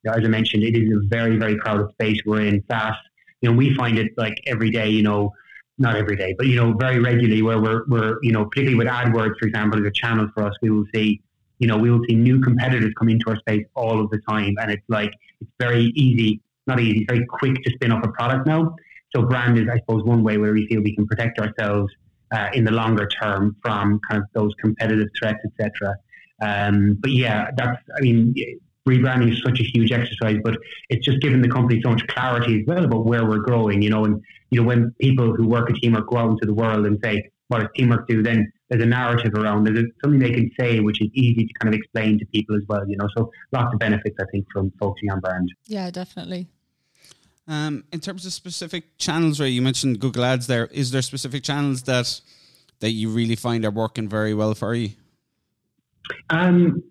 as 0.07 0.25
I 0.25 0.29
mentioned, 0.29 0.63
it 0.63 0.77
is 0.77 0.91
a 0.93 1.01
very, 1.09 1.37
very 1.37 1.57
crowded 1.59 1.91
space 1.93 2.19
we're 2.25 2.43
in 2.43 2.63
fast. 2.63 2.99
You 3.41 3.51
know, 3.51 3.57
we 3.57 3.75
find 3.75 3.99
it 3.99 4.13
like 4.17 4.35
every 4.47 4.71
day, 4.71 4.89
you 4.89 5.03
know, 5.03 5.33
not 5.79 5.97
every 5.97 6.17
day, 6.17 6.35
but 6.37 6.47
you 6.47 6.57
know, 6.57 6.73
very 6.73 6.99
regularly 6.99 7.43
where 7.43 7.61
we're, 7.61 7.85
we're 7.89 8.19
you 8.23 8.33
know, 8.33 8.45
particularly 8.45 8.77
with 8.77 8.87
AdWords, 8.87 9.39
for 9.39 9.47
example, 9.47 9.81
as 9.81 9.87
a 9.87 9.91
channel 9.91 10.29
for 10.35 10.45
us, 10.45 10.55
we 10.63 10.71
will 10.71 10.85
see, 10.95 11.23
you 11.59 11.67
know, 11.67 11.77
we 11.77 11.91
will 11.91 12.03
see 12.09 12.15
new 12.15 12.41
competitors 12.41 12.93
come 12.99 13.09
into 13.09 13.31
our 13.31 13.37
space 13.37 13.65
all 13.75 14.01
of 14.01 14.11
the 14.11 14.21
time. 14.29 14.55
And 14.61 14.71
it's 14.71 14.85
like, 14.89 15.13
it's 15.41 15.51
very 15.59 15.85
easy, 15.97 16.41
not 16.67 16.81
easy, 16.81 17.07
very 17.09 17.25
quick 17.27 17.63
to 17.63 17.71
spin 17.73 17.93
up 17.93 18.05
a 18.05 18.09
product 18.13 18.47
now. 18.47 18.77
So 19.15 19.23
brand 19.23 19.59
is, 19.59 19.69
I 19.69 19.79
suppose, 19.79 20.05
one 20.05 20.23
way 20.23 20.37
where 20.37 20.53
we 20.53 20.67
feel 20.67 20.83
we 20.83 20.95
can 20.95 21.07
protect 21.07 21.39
ourselves 21.39 21.93
uh, 22.33 22.49
in 22.53 22.65
the 22.65 22.71
longer 22.71 23.07
term 23.09 23.57
from 23.63 24.01
kind 24.09 24.23
of 24.23 24.29
those 24.35 24.53
competitive 24.61 25.09
threats, 25.19 25.41
etc. 25.45 25.97
Um, 26.43 26.99
but 27.01 27.11
yeah, 27.11 27.51
that's, 27.57 27.79
I 27.97 28.01
mean, 28.01 28.35
rebranding 28.89 29.33
is 29.33 29.43
such 29.45 29.61
a 29.61 29.65
huge 29.65 29.93
exercise, 29.93 30.39
but 30.43 30.57
it's 30.89 31.05
just 31.05 31.21
given 31.21 31.43
the 31.43 31.49
company 31.49 31.81
so 31.83 31.91
much 31.91 32.07
clarity 32.09 32.61
as 32.61 32.67
well 32.67 32.85
about 32.85 33.05
where 33.05 33.27
we're 33.27 33.39
growing, 33.39 33.83
you 33.83 33.91
know, 33.91 34.05
and, 34.05 34.23
you 34.51 34.61
know, 34.61 34.67
when 34.67 34.95
people 35.01 35.35
who 35.35 35.47
work 35.47 35.71
at 35.71 35.77
Teamwork 35.77 36.09
go 36.09 36.17
out 36.17 36.31
into 36.31 36.47
the 36.47 36.55
world 36.55 36.87
and 36.87 36.99
say, 37.03 37.31
what 37.49 37.61
does 37.61 37.69
Teamwork 37.77 38.09
do? 38.09 38.23
Then 38.23 38.51
there's 38.69 38.83
a 38.83 38.87
narrative 38.87 39.35
around, 39.35 39.65
there's 39.65 39.87
something 40.03 40.21
they 40.21 40.33
can 40.33 40.51
say, 40.59 40.81
which 40.81 41.01
is 41.01 41.09
easy 41.13 41.47
to 41.47 41.53
kind 41.61 41.75
of 41.75 41.79
explain 41.79 42.19
to 42.19 42.27
people 42.27 42.57
as 42.57 42.63
well, 42.69 42.89
you 42.89 42.97
know, 42.97 43.09
so 43.17 43.31
lots 43.53 43.73
of 43.73 43.79
benefits, 43.81 44.17
I 44.21 44.25
think, 44.33 44.47
from 44.53 44.73
focusing 44.79 45.11
on 45.11 45.21
brand. 45.21 45.53
Yeah, 45.67 45.91
definitely. 45.91 46.47
Um, 47.49 47.85
in 47.93 47.99
terms 47.99 48.25
of 48.25 48.33
specific 48.33 48.97
channels, 48.97 49.41
Ray, 49.41 49.49
you 49.49 49.61
mentioned 49.61 49.99
Google 49.99 50.25
Ads 50.25 50.47
there. 50.47 50.67
Is 50.67 50.93
there 50.93 51.03
specific 51.03 51.43
channels 51.43 51.83
that 51.83 52.21
that 52.79 52.93
you 52.93 53.11
really 53.11 53.35
find 53.35 53.65
are 53.65 53.71
working 53.71 54.09
very 54.09 54.35
well 54.35 54.55
for 54.55 54.75
you? 54.75 54.91
Um, 56.31 56.83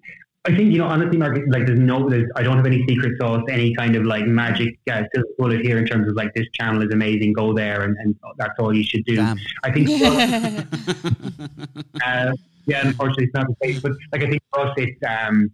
I 0.50 0.56
think 0.56 0.72
you 0.72 0.80
know 0.80 0.88
honestly, 0.88 1.18
Mark. 1.18 1.38
Like, 1.48 1.68
there's 1.68 1.80
no, 1.80 2.10
there's, 2.10 2.28
I 2.36 2.42
don't 2.42 2.58
have 2.58 2.66
any 2.66 2.84
secret 2.88 3.22
sauce, 3.22 3.44
any 3.50 3.76
kind 3.76 3.96
of 3.96 4.04
like 4.04 4.26
magic 4.26 4.80
uh, 4.92 5.04
silver 5.14 5.30
bullet 5.38 5.62
here 5.62 5.78
in 5.78 5.86
terms 5.86 6.08
of 6.08 6.16
like 6.16 6.34
this 6.34 6.48
channel 6.54 6.82
is 6.82 6.90
amazing, 6.92 7.34
go 7.34 7.54
there, 7.54 7.84
and, 7.84 7.96
and 7.98 8.16
that's 8.38 8.58
all 8.58 8.74
you 8.74 8.84
should 8.84 9.06
do. 9.06 9.18
Damn. 9.18 9.38
I 9.64 9.72
think, 9.72 9.90
uh, 12.04 12.32
yeah, 12.66 12.88
unfortunately, 12.88 13.26
it's 13.26 13.34
not 13.36 13.46
the 13.48 13.56
case. 13.62 13.80
But 13.80 13.92
like, 14.12 14.24
I 14.24 14.30
think 14.30 14.42
for 14.52 14.62
us, 14.62 14.74
it's 14.78 15.00
um, 15.08 15.52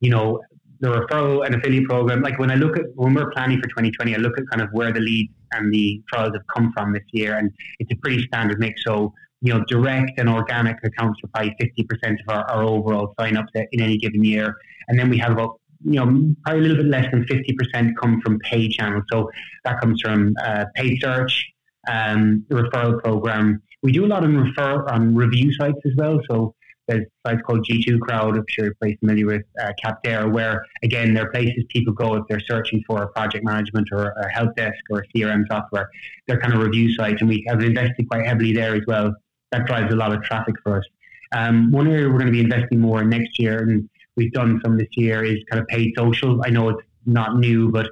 you 0.00 0.10
know, 0.10 0.40
the 0.80 0.88
referral 0.88 1.44
and 1.44 1.54
affiliate 1.54 1.84
program. 1.84 2.22
Like 2.22 2.38
when 2.38 2.50
I 2.50 2.54
look 2.54 2.78
at 2.78 2.86
when 2.94 3.12
we're 3.12 3.30
planning 3.32 3.60
for 3.60 3.68
2020, 3.68 4.14
I 4.14 4.18
look 4.18 4.38
at 4.38 4.44
kind 4.50 4.62
of 4.62 4.70
where 4.72 4.92
the 4.92 5.00
leads 5.00 5.30
and 5.52 5.72
the 5.72 6.02
trials 6.08 6.32
have 6.32 6.46
come 6.54 6.72
from 6.72 6.94
this 6.94 7.04
year, 7.12 7.36
and 7.36 7.52
it's 7.80 7.92
a 7.92 7.96
pretty 7.96 8.22
standard 8.28 8.58
mix. 8.58 8.82
So 8.82 9.12
you 9.40 9.52
know, 9.52 9.64
direct 9.68 10.18
and 10.18 10.28
organic 10.28 10.76
accounts 10.84 11.20
for 11.20 11.28
probably 11.28 11.54
50% 11.62 12.12
of 12.12 12.28
our, 12.28 12.50
our 12.50 12.62
overall 12.62 13.14
sign-ups 13.18 13.52
in 13.54 13.80
any 13.80 13.96
given 13.98 14.24
year. 14.24 14.56
And 14.88 14.98
then 14.98 15.08
we 15.08 15.18
have 15.18 15.32
about, 15.32 15.60
you 15.84 16.04
know, 16.04 16.34
probably 16.44 16.60
a 16.60 16.68
little 16.68 16.76
bit 16.78 16.86
less 16.86 17.06
than 17.12 17.24
50% 17.24 17.92
come 18.00 18.20
from 18.20 18.38
paid 18.40 18.72
channels. 18.72 19.04
So 19.12 19.30
that 19.64 19.80
comes 19.80 20.00
from 20.00 20.34
uh, 20.42 20.64
paid 20.74 21.00
search, 21.00 21.46
um, 21.88 22.44
referral 22.50 23.00
program. 23.02 23.62
We 23.82 23.92
do 23.92 24.04
a 24.04 24.08
lot 24.08 24.24
of 24.24 24.32
refer 24.32 24.88
on 24.88 25.14
review 25.14 25.52
sites 25.52 25.78
as 25.84 25.92
well. 25.96 26.20
So 26.28 26.54
there's 26.88 27.06
sites 27.24 27.42
called 27.46 27.66
G2 27.70 28.00
Crowd, 28.00 28.36
I'm 28.36 28.44
sure 28.48 28.72
you're 28.80 28.96
familiar 28.98 29.26
with 29.26 29.42
uh, 29.62 29.72
Capterra, 29.84 30.32
where 30.32 30.64
again, 30.82 31.14
they're 31.14 31.30
places 31.30 31.64
people 31.68 31.92
go 31.92 32.14
if 32.14 32.24
they're 32.28 32.40
searching 32.40 32.82
for 32.86 33.02
a 33.02 33.08
project 33.08 33.44
management 33.44 33.88
or 33.92 34.08
a 34.08 34.32
help 34.32 34.56
desk 34.56 34.78
or 34.90 35.00
a 35.00 35.08
CRM 35.08 35.44
software. 35.50 35.90
They're 36.26 36.40
kind 36.40 36.54
of 36.54 36.60
review 36.60 36.92
sites, 36.94 37.20
and 37.20 37.28
we 37.28 37.44
have 37.46 37.62
invested 37.62 38.08
quite 38.08 38.26
heavily 38.26 38.52
there 38.52 38.74
as 38.74 38.82
well. 38.88 39.14
That 39.52 39.66
drives 39.66 39.92
a 39.92 39.96
lot 39.96 40.12
of 40.12 40.22
traffic 40.22 40.54
for 40.62 40.78
us. 40.78 40.84
Um, 41.32 41.70
one 41.70 41.86
area 41.86 42.08
we're 42.08 42.18
going 42.18 42.26
to 42.26 42.32
be 42.32 42.40
investing 42.40 42.80
more 42.80 43.02
in 43.02 43.08
next 43.08 43.38
year, 43.38 43.58
and 43.58 43.88
we've 44.16 44.32
done 44.32 44.60
some 44.64 44.76
this 44.76 44.88
year, 44.92 45.24
is 45.24 45.38
kind 45.50 45.60
of 45.60 45.66
paid 45.68 45.94
social. 45.96 46.42
I 46.44 46.50
know 46.50 46.70
it's 46.70 46.82
not 47.06 47.38
new, 47.38 47.70
but 47.70 47.90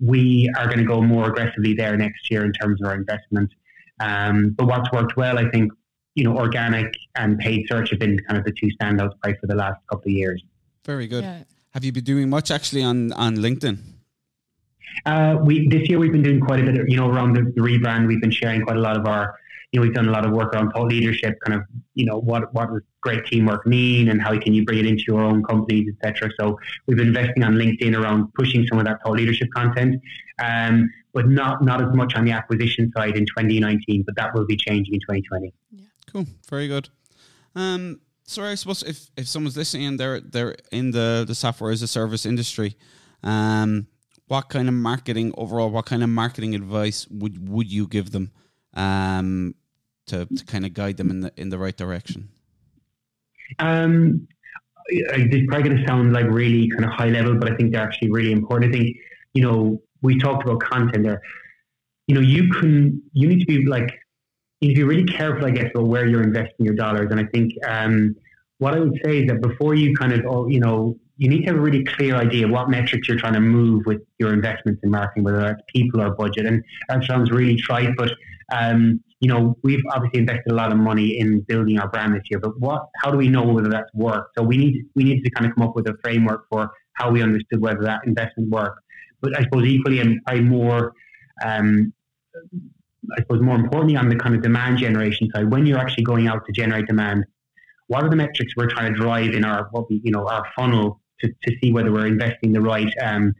we 0.00 0.50
are 0.58 0.66
going 0.66 0.78
to 0.78 0.84
go 0.84 1.00
more 1.00 1.28
aggressively 1.28 1.74
there 1.74 1.96
next 1.96 2.30
year 2.30 2.44
in 2.44 2.52
terms 2.52 2.80
of 2.80 2.88
our 2.88 2.94
investment. 2.94 3.50
Um, 4.00 4.50
but 4.50 4.66
what's 4.66 4.90
worked 4.92 5.16
well, 5.16 5.38
I 5.38 5.48
think, 5.50 5.72
you 6.14 6.24
know, 6.24 6.36
organic 6.36 6.94
and 7.14 7.38
paid 7.38 7.66
search 7.68 7.90
have 7.90 7.98
been 7.98 8.18
kind 8.20 8.38
of 8.38 8.44
the 8.44 8.52
two 8.52 8.68
standouts 8.80 9.12
probably 9.20 9.38
for 9.40 9.46
the 9.46 9.54
last 9.54 9.78
couple 9.88 10.10
of 10.10 10.16
years. 10.16 10.42
Very 10.84 11.06
good. 11.06 11.24
Yeah. 11.24 11.44
Have 11.72 11.84
you 11.84 11.92
been 11.92 12.04
doing 12.04 12.30
much 12.30 12.50
actually 12.50 12.82
on 12.82 13.12
on 13.12 13.36
LinkedIn? 13.36 13.78
Uh, 15.04 15.36
we 15.42 15.68
this 15.68 15.88
year 15.88 15.98
we've 15.98 16.12
been 16.12 16.22
doing 16.22 16.40
quite 16.40 16.60
a 16.60 16.62
bit. 16.62 16.78
Of, 16.80 16.88
you 16.88 16.96
know, 16.96 17.08
around 17.08 17.34
the, 17.34 17.42
the 17.42 17.60
rebrand, 17.60 18.06
we've 18.06 18.20
been 18.20 18.30
sharing 18.30 18.62
quite 18.62 18.76
a 18.76 18.80
lot 18.80 18.96
of 18.96 19.06
our 19.06 19.34
you 19.76 19.82
know, 19.82 19.88
we've 19.88 19.94
done 19.94 20.08
a 20.08 20.10
lot 20.10 20.24
of 20.24 20.32
work 20.32 20.54
around 20.54 20.70
thought 20.70 20.88
leadership, 20.88 21.38
kind 21.44 21.60
of, 21.60 21.66
you 21.92 22.06
know, 22.06 22.18
what 22.18 22.52
what 22.54 22.70
does 22.70 22.80
great 23.02 23.26
teamwork 23.26 23.66
mean, 23.66 24.08
and 24.08 24.22
how 24.22 24.38
can 24.40 24.54
you 24.54 24.64
bring 24.64 24.78
it 24.78 24.86
into 24.86 25.04
your 25.06 25.20
own 25.20 25.44
companies, 25.44 25.92
etc. 25.92 26.30
So 26.40 26.58
we've 26.86 26.96
been 26.96 27.08
investing 27.08 27.42
on 27.42 27.56
LinkedIn 27.56 27.94
around 27.94 28.32
pushing 28.32 28.66
some 28.66 28.78
of 28.78 28.86
that 28.86 29.02
thought 29.04 29.16
leadership 29.16 29.48
content, 29.54 30.00
um, 30.42 30.90
but 31.12 31.28
not 31.28 31.62
not 31.62 31.82
as 31.82 31.94
much 31.94 32.14
on 32.14 32.24
the 32.24 32.32
acquisition 32.32 32.90
side 32.96 33.18
in 33.18 33.26
2019. 33.26 34.04
But 34.06 34.16
that 34.16 34.34
will 34.34 34.46
be 34.46 34.56
changing 34.56 34.94
in 34.94 35.00
2020. 35.00 35.52
Yeah. 35.72 35.84
Cool. 36.10 36.24
Very 36.48 36.68
good. 36.68 36.88
Um, 37.54 38.00
so 38.24 38.44
I 38.44 38.54
suppose 38.54 38.82
if, 38.82 39.10
if 39.18 39.28
someone's 39.28 39.58
listening 39.58 39.88
and 39.88 40.00
they're 40.00 40.20
they're 40.20 40.56
in 40.72 40.92
the, 40.92 41.26
the 41.28 41.34
software 41.34 41.70
as 41.70 41.82
a 41.82 41.86
service 41.86 42.24
industry, 42.24 42.76
um, 43.22 43.88
what 44.26 44.48
kind 44.48 44.68
of 44.68 44.74
marketing 44.74 45.34
overall, 45.36 45.68
what 45.68 45.84
kind 45.84 46.02
of 46.02 46.08
marketing 46.08 46.54
advice 46.54 47.06
would 47.10 47.46
would 47.46 47.70
you 47.70 47.86
give 47.86 48.12
them? 48.12 48.32
um, 48.76 49.54
to, 50.06 50.26
to 50.26 50.44
kind 50.44 50.64
of 50.64 50.74
guide 50.74 50.96
them 50.96 51.10
in 51.10 51.20
the 51.20 51.32
in 51.36 51.48
the 51.50 51.58
right 51.58 51.76
direction? 51.76 52.28
Um, 53.58 54.26
it's 54.88 55.46
probably 55.48 55.68
going 55.68 55.76
to 55.78 55.86
sound 55.86 56.12
like 56.12 56.26
really 56.26 56.68
kind 56.70 56.84
of 56.84 56.90
high 56.92 57.08
level, 57.08 57.34
but 57.34 57.52
I 57.52 57.56
think 57.56 57.72
they're 57.72 57.82
actually 57.82 58.10
really 58.10 58.32
important. 58.32 58.74
I 58.74 58.78
think 58.78 58.96
you 59.34 59.42
know 59.42 59.82
we 60.02 60.18
talked 60.18 60.44
about 60.44 60.60
content 60.60 61.04
there. 61.04 61.20
You 62.06 62.14
know, 62.14 62.20
you 62.20 62.48
can 62.50 63.02
you 63.12 63.28
need 63.28 63.40
to 63.40 63.46
be 63.46 63.66
like 63.66 63.90
you 64.60 64.68
need 64.68 64.74
to 64.74 64.80
be 64.80 64.84
really 64.84 65.04
careful, 65.04 65.46
I 65.46 65.50
guess, 65.50 65.70
about 65.74 65.88
where 65.88 66.06
you're 66.06 66.22
investing 66.22 66.64
your 66.64 66.74
dollars. 66.74 67.08
And 67.10 67.20
I 67.20 67.24
think 67.24 67.52
um, 67.66 68.16
what 68.58 68.74
I 68.74 68.80
would 68.80 68.98
say 69.04 69.20
is 69.20 69.26
that 69.28 69.42
before 69.42 69.74
you 69.74 69.94
kind 69.96 70.12
of 70.12 70.24
oh, 70.26 70.46
you 70.48 70.60
know 70.60 70.98
you 71.18 71.28
need 71.28 71.40
to 71.40 71.46
have 71.46 71.56
a 71.56 71.60
really 71.60 71.84
clear 71.84 72.14
idea 72.16 72.44
of 72.44 72.52
what 72.52 72.68
metrics 72.68 73.08
you're 73.08 73.18
trying 73.18 73.32
to 73.32 73.40
move 73.40 73.86
with 73.86 74.02
your 74.18 74.32
investments 74.34 74.82
in 74.82 74.90
marketing, 74.90 75.24
whether 75.24 75.38
that's 75.38 75.62
people 75.68 76.00
or 76.00 76.10
budget. 76.10 76.44
And 76.44 76.62
that 76.88 77.04
sounds 77.04 77.30
really 77.30 77.56
trite, 77.56 77.96
but 77.96 78.12
um, 78.52 79.00
you 79.20 79.28
know, 79.28 79.56
we've 79.62 79.82
obviously 79.92 80.20
invested 80.20 80.52
a 80.52 80.54
lot 80.54 80.72
of 80.72 80.78
money 80.78 81.18
in 81.18 81.40
building 81.40 81.78
our 81.78 81.88
brand 81.88 82.14
this 82.14 82.22
year, 82.30 82.38
but 82.38 82.58
what, 82.60 82.86
how 83.02 83.10
do 83.10 83.16
we 83.16 83.28
know 83.28 83.44
whether 83.44 83.68
that's 83.68 83.92
worked? 83.94 84.36
So 84.36 84.44
we 84.44 84.56
need, 84.56 84.84
we 84.94 85.04
need 85.04 85.22
to 85.22 85.30
kind 85.30 85.46
of 85.48 85.54
come 85.56 85.66
up 85.66 85.74
with 85.74 85.86
a 85.88 85.94
framework 86.02 86.46
for 86.50 86.70
how 86.94 87.10
we 87.10 87.22
understood 87.22 87.60
whether 87.60 87.82
that 87.82 88.00
investment 88.06 88.50
worked. 88.50 88.80
But 89.20 89.38
I 89.38 89.42
suppose 89.44 89.64
equally 89.66 90.00
and 90.00 90.22
probably 90.24 90.42
more, 90.42 90.92
um, 91.42 91.92
I 93.16 93.22
suppose 93.22 93.40
more 93.40 93.56
importantly 93.56 93.96
on 93.96 94.08
the 94.08 94.16
kind 94.16 94.34
of 94.34 94.42
demand 94.42 94.78
generation 94.78 95.28
side, 95.34 95.50
when 95.50 95.64
you're 95.66 95.78
actually 95.78 96.04
going 96.04 96.28
out 96.28 96.44
to 96.46 96.52
generate 96.52 96.86
demand, 96.86 97.24
what 97.88 98.02
are 98.02 98.10
the 98.10 98.16
metrics 98.16 98.52
we're 98.56 98.68
trying 98.68 98.92
to 98.92 98.98
drive 98.98 99.32
in 99.32 99.44
our, 99.44 99.68
what 99.70 99.88
we, 99.88 100.00
you 100.04 100.10
know, 100.10 100.26
our 100.28 100.44
funnel 100.56 101.00
to, 101.20 101.28
to 101.28 101.56
see 101.62 101.72
whether 101.72 101.92
we're 101.92 102.06
investing 102.06 102.52
the 102.52 102.60
right, 102.60 102.92
um, 103.02 103.34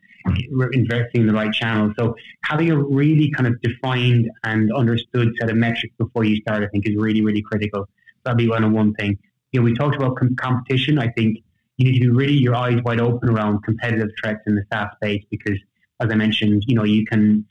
investing 0.72 1.22
in 1.22 1.26
the 1.26 1.32
right 1.32 1.52
channel. 1.52 1.92
So 1.98 2.16
having 2.44 2.70
a 2.70 2.78
really 2.78 3.30
kind 3.30 3.46
of 3.46 3.60
defined 3.60 4.30
and 4.44 4.72
understood 4.72 5.32
set 5.38 5.50
of 5.50 5.56
metrics 5.56 5.94
before 5.98 6.24
you 6.24 6.36
start, 6.36 6.62
I 6.62 6.68
think, 6.68 6.88
is 6.88 6.96
really, 6.96 7.22
really 7.22 7.42
critical. 7.42 7.88
That'd 8.24 8.38
be 8.38 8.48
one 8.48 8.64
of 8.64 8.72
one 8.72 8.94
thing. 8.94 9.18
You 9.52 9.60
know, 9.60 9.64
we 9.64 9.74
talked 9.74 9.96
about 9.96 10.16
com- 10.16 10.36
competition. 10.36 10.98
I 10.98 11.08
think 11.08 11.38
you 11.76 11.90
need 11.90 11.98
to 11.98 12.06
be 12.06 12.10
really 12.10 12.34
your 12.34 12.54
eyes 12.54 12.80
wide 12.84 13.00
open 13.00 13.28
around 13.28 13.62
competitive 13.62 14.08
threats 14.20 14.40
in 14.46 14.54
the 14.54 14.64
SaaS 14.72 14.88
space 14.96 15.24
because, 15.30 15.58
as 16.00 16.10
I 16.10 16.14
mentioned, 16.14 16.64
you 16.66 16.74
know, 16.74 16.84
you 16.84 17.04
can 17.06 17.46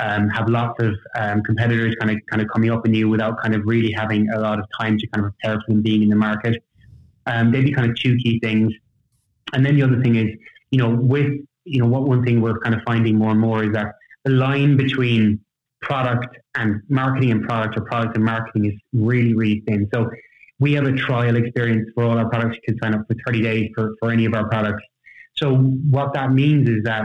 um, 0.00 0.28
have 0.28 0.48
lots 0.48 0.82
of 0.82 0.94
um, 1.16 1.42
competitors 1.42 1.94
kind 2.00 2.10
of 2.10 2.18
kind 2.26 2.42
of 2.42 2.48
coming 2.48 2.70
up 2.70 2.86
in 2.86 2.94
you 2.94 3.08
without 3.08 3.40
kind 3.40 3.54
of 3.54 3.62
really 3.64 3.92
having 3.92 4.28
a 4.30 4.38
lot 4.38 4.58
of 4.58 4.66
time 4.78 4.98
to 4.98 5.06
kind 5.08 5.24
of 5.26 5.32
prepare 5.32 5.60
for 5.60 5.72
them 5.72 5.82
being 5.82 6.02
in 6.02 6.08
the 6.08 6.16
market. 6.16 6.62
Um, 7.26 7.50
they'd 7.52 7.64
be 7.64 7.72
kind 7.72 7.90
of 7.90 7.96
two 7.96 8.16
key 8.16 8.38
things. 8.40 8.72
And 9.52 9.64
then 9.64 9.76
the 9.76 9.82
other 9.82 10.00
thing 10.02 10.16
is, 10.16 10.28
you 10.70 10.78
know, 10.78 10.90
with 10.90 11.32
you 11.68 11.80
know, 11.80 11.86
what 11.86 12.02
one 12.02 12.24
thing 12.24 12.40
we're 12.40 12.58
kind 12.60 12.74
of 12.74 12.80
finding 12.86 13.16
more 13.16 13.30
and 13.30 13.40
more 13.40 13.64
is 13.64 13.72
that 13.72 13.94
the 14.24 14.32
line 14.32 14.76
between 14.76 15.40
product 15.82 16.36
and 16.56 16.80
marketing 16.88 17.30
and 17.30 17.42
product 17.44 17.78
or 17.78 17.82
product 17.82 18.16
and 18.16 18.24
marketing 18.24 18.66
is 18.66 18.74
really, 18.92 19.34
really 19.34 19.62
thin. 19.66 19.88
So 19.92 20.10
we 20.58 20.72
have 20.72 20.86
a 20.86 20.92
trial 20.92 21.36
experience 21.36 21.88
for 21.94 22.04
all 22.04 22.18
our 22.18 22.28
products. 22.28 22.56
You 22.56 22.72
can 22.72 22.78
sign 22.82 22.94
up 22.94 23.06
for 23.06 23.14
30 23.26 23.42
days 23.42 23.70
for, 23.74 23.94
for 24.00 24.10
any 24.10 24.24
of 24.24 24.34
our 24.34 24.48
products. 24.48 24.82
So 25.36 25.56
what 25.56 26.14
that 26.14 26.32
means 26.32 26.68
is 26.68 26.82
that 26.84 27.04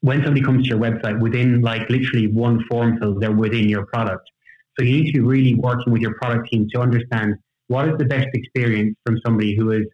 when 0.00 0.22
somebody 0.22 0.42
comes 0.42 0.64
to 0.64 0.68
your 0.70 0.78
website, 0.78 1.20
within 1.20 1.60
like 1.60 1.88
literally 1.90 2.28
one 2.28 2.64
form 2.70 2.98
fill, 2.98 3.18
they're 3.18 3.32
within 3.32 3.68
your 3.68 3.84
product. 3.86 4.28
So 4.78 4.84
you 4.84 5.02
need 5.02 5.12
to 5.12 5.12
be 5.14 5.20
really 5.20 5.54
working 5.54 5.92
with 5.92 6.02
your 6.02 6.14
product 6.14 6.48
team 6.50 6.68
to 6.74 6.80
understand 6.80 7.34
what 7.68 7.88
is 7.88 7.98
the 7.98 8.04
best 8.04 8.28
experience 8.32 8.96
from 9.04 9.18
somebody 9.24 9.56
who 9.56 9.84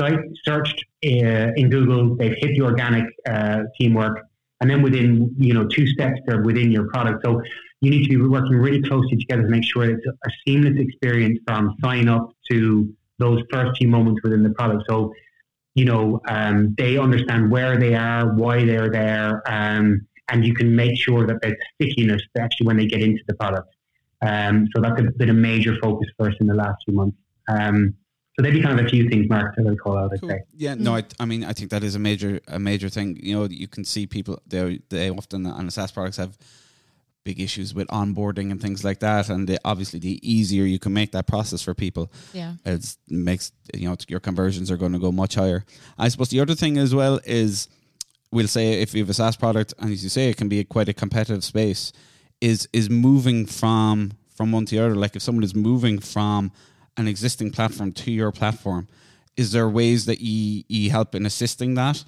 I 0.00 0.16
searched 0.44 0.84
in 1.02 1.70
Google. 1.70 2.16
They've 2.16 2.36
hit 2.36 2.56
the 2.56 2.62
organic 2.62 3.04
uh, 3.28 3.62
teamwork, 3.78 4.20
and 4.60 4.70
then 4.70 4.82
within 4.82 5.34
you 5.38 5.54
know 5.54 5.66
two 5.66 5.86
steps, 5.86 6.20
they're 6.26 6.42
within 6.42 6.70
your 6.70 6.88
product. 6.88 7.24
So 7.24 7.42
you 7.80 7.90
need 7.90 8.04
to 8.04 8.08
be 8.08 8.16
working 8.16 8.56
really 8.56 8.82
closely 8.82 9.16
together 9.16 9.42
to 9.42 9.48
make 9.48 9.64
sure 9.64 9.84
it's 9.84 10.06
a 10.06 10.30
seamless 10.46 10.78
experience 10.78 11.38
from 11.46 11.76
sign 11.82 12.08
up 12.08 12.32
to 12.50 12.92
those 13.18 13.42
first 13.52 13.78
few 13.78 13.88
moments 13.88 14.20
within 14.22 14.42
the 14.42 14.50
product. 14.50 14.84
So 14.88 15.12
you 15.74 15.84
know 15.84 16.20
um, 16.28 16.74
they 16.76 16.98
understand 16.98 17.50
where 17.50 17.78
they 17.78 17.94
are, 17.94 18.34
why 18.34 18.64
they're 18.64 18.90
there, 18.90 19.42
um, 19.46 20.06
and 20.28 20.44
you 20.44 20.54
can 20.54 20.74
make 20.74 20.98
sure 20.98 21.26
that 21.26 21.36
there's 21.42 21.56
stickiness 21.74 22.22
actually 22.38 22.66
when 22.66 22.76
they 22.76 22.86
get 22.86 23.02
into 23.02 23.22
the 23.26 23.34
product. 23.34 23.68
Um, 24.20 24.68
so 24.74 24.82
that's 24.82 25.00
been 25.16 25.30
a 25.30 25.34
major 25.34 25.76
focus 25.80 26.08
for 26.16 26.28
us 26.28 26.34
in 26.40 26.48
the 26.48 26.54
last 26.54 26.82
few 26.84 26.94
months. 26.94 27.16
Um, 27.48 27.94
so 28.38 28.42
they'd 28.42 28.52
be 28.52 28.62
kind 28.62 28.78
of 28.78 28.86
a 28.86 28.88
few 28.88 29.08
things, 29.08 29.28
Mark, 29.28 29.56
that 29.56 29.66
I 29.66 29.74
call 29.74 29.98
out. 29.98 30.12
I'd 30.12 30.20
cool. 30.20 30.28
say. 30.28 30.42
Yeah, 30.56 30.74
no, 30.74 30.94
I, 30.94 31.02
I 31.18 31.24
mean, 31.24 31.42
I 31.42 31.52
think 31.52 31.70
that 31.70 31.82
is 31.82 31.96
a 31.96 31.98
major, 31.98 32.38
a 32.46 32.60
major 32.60 32.88
thing. 32.88 33.18
You 33.20 33.34
know, 33.34 33.44
you 33.50 33.66
can 33.66 33.84
see 33.84 34.06
people 34.06 34.40
they 34.46 34.80
they 34.90 35.10
often 35.10 35.44
on 35.44 35.66
the 35.66 35.72
SaaS 35.72 35.90
products 35.90 36.18
have 36.18 36.38
big 37.24 37.40
issues 37.40 37.74
with 37.74 37.88
onboarding 37.88 38.52
and 38.52 38.62
things 38.62 38.84
like 38.84 39.00
that, 39.00 39.28
and 39.28 39.48
they, 39.48 39.58
obviously, 39.64 39.98
the 39.98 40.20
easier 40.22 40.64
you 40.64 40.78
can 40.78 40.92
make 40.92 41.10
that 41.10 41.26
process 41.26 41.62
for 41.62 41.74
people, 41.74 42.12
yeah, 42.32 42.54
it 42.64 42.96
makes 43.08 43.50
you 43.74 43.88
know 43.88 43.96
your 44.06 44.20
conversions 44.20 44.70
are 44.70 44.76
going 44.76 44.92
to 44.92 45.00
go 45.00 45.10
much 45.10 45.34
higher. 45.34 45.64
I 45.98 46.06
suppose 46.06 46.28
the 46.28 46.38
other 46.38 46.54
thing 46.54 46.78
as 46.78 46.94
well 46.94 47.18
is 47.24 47.66
we'll 48.30 48.46
say 48.46 48.80
if 48.80 48.94
you 48.94 49.02
have 49.02 49.10
a 49.10 49.14
SaaS 49.14 49.36
product, 49.36 49.74
and 49.80 49.90
as 49.90 50.04
you 50.04 50.10
say, 50.10 50.30
it 50.30 50.36
can 50.36 50.48
be 50.48 50.60
a, 50.60 50.64
quite 50.64 50.88
a 50.88 50.94
competitive 50.94 51.42
space. 51.42 51.92
Is 52.40 52.68
is 52.72 52.88
moving 52.88 53.46
from 53.46 54.12
from 54.36 54.52
one 54.52 54.64
to 54.66 54.76
the 54.76 54.84
other. 54.84 54.94
Like 54.94 55.16
if 55.16 55.22
someone 55.22 55.42
is 55.42 55.56
moving 55.56 55.98
from 55.98 56.52
an 56.98 57.08
existing 57.08 57.50
platform 57.50 57.92
to 57.92 58.10
your 58.10 58.32
platform, 58.32 58.88
is 59.36 59.52
there 59.52 59.68
ways 59.68 60.04
that 60.06 60.20
you, 60.20 60.64
you 60.68 60.90
help 60.90 61.14
in 61.14 61.24
assisting 61.24 61.74
that? 61.74 62.04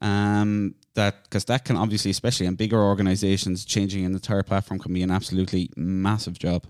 Um, 0.00 0.74
that 0.94 1.24
because 1.24 1.46
that 1.46 1.64
can 1.64 1.76
obviously, 1.76 2.10
especially 2.10 2.46
in 2.46 2.54
bigger 2.54 2.80
organizations, 2.80 3.64
changing 3.64 4.04
an 4.04 4.12
entire 4.12 4.42
platform 4.42 4.78
can 4.78 4.92
be 4.92 5.02
an 5.02 5.10
absolutely 5.10 5.70
massive 5.76 6.38
job. 6.38 6.66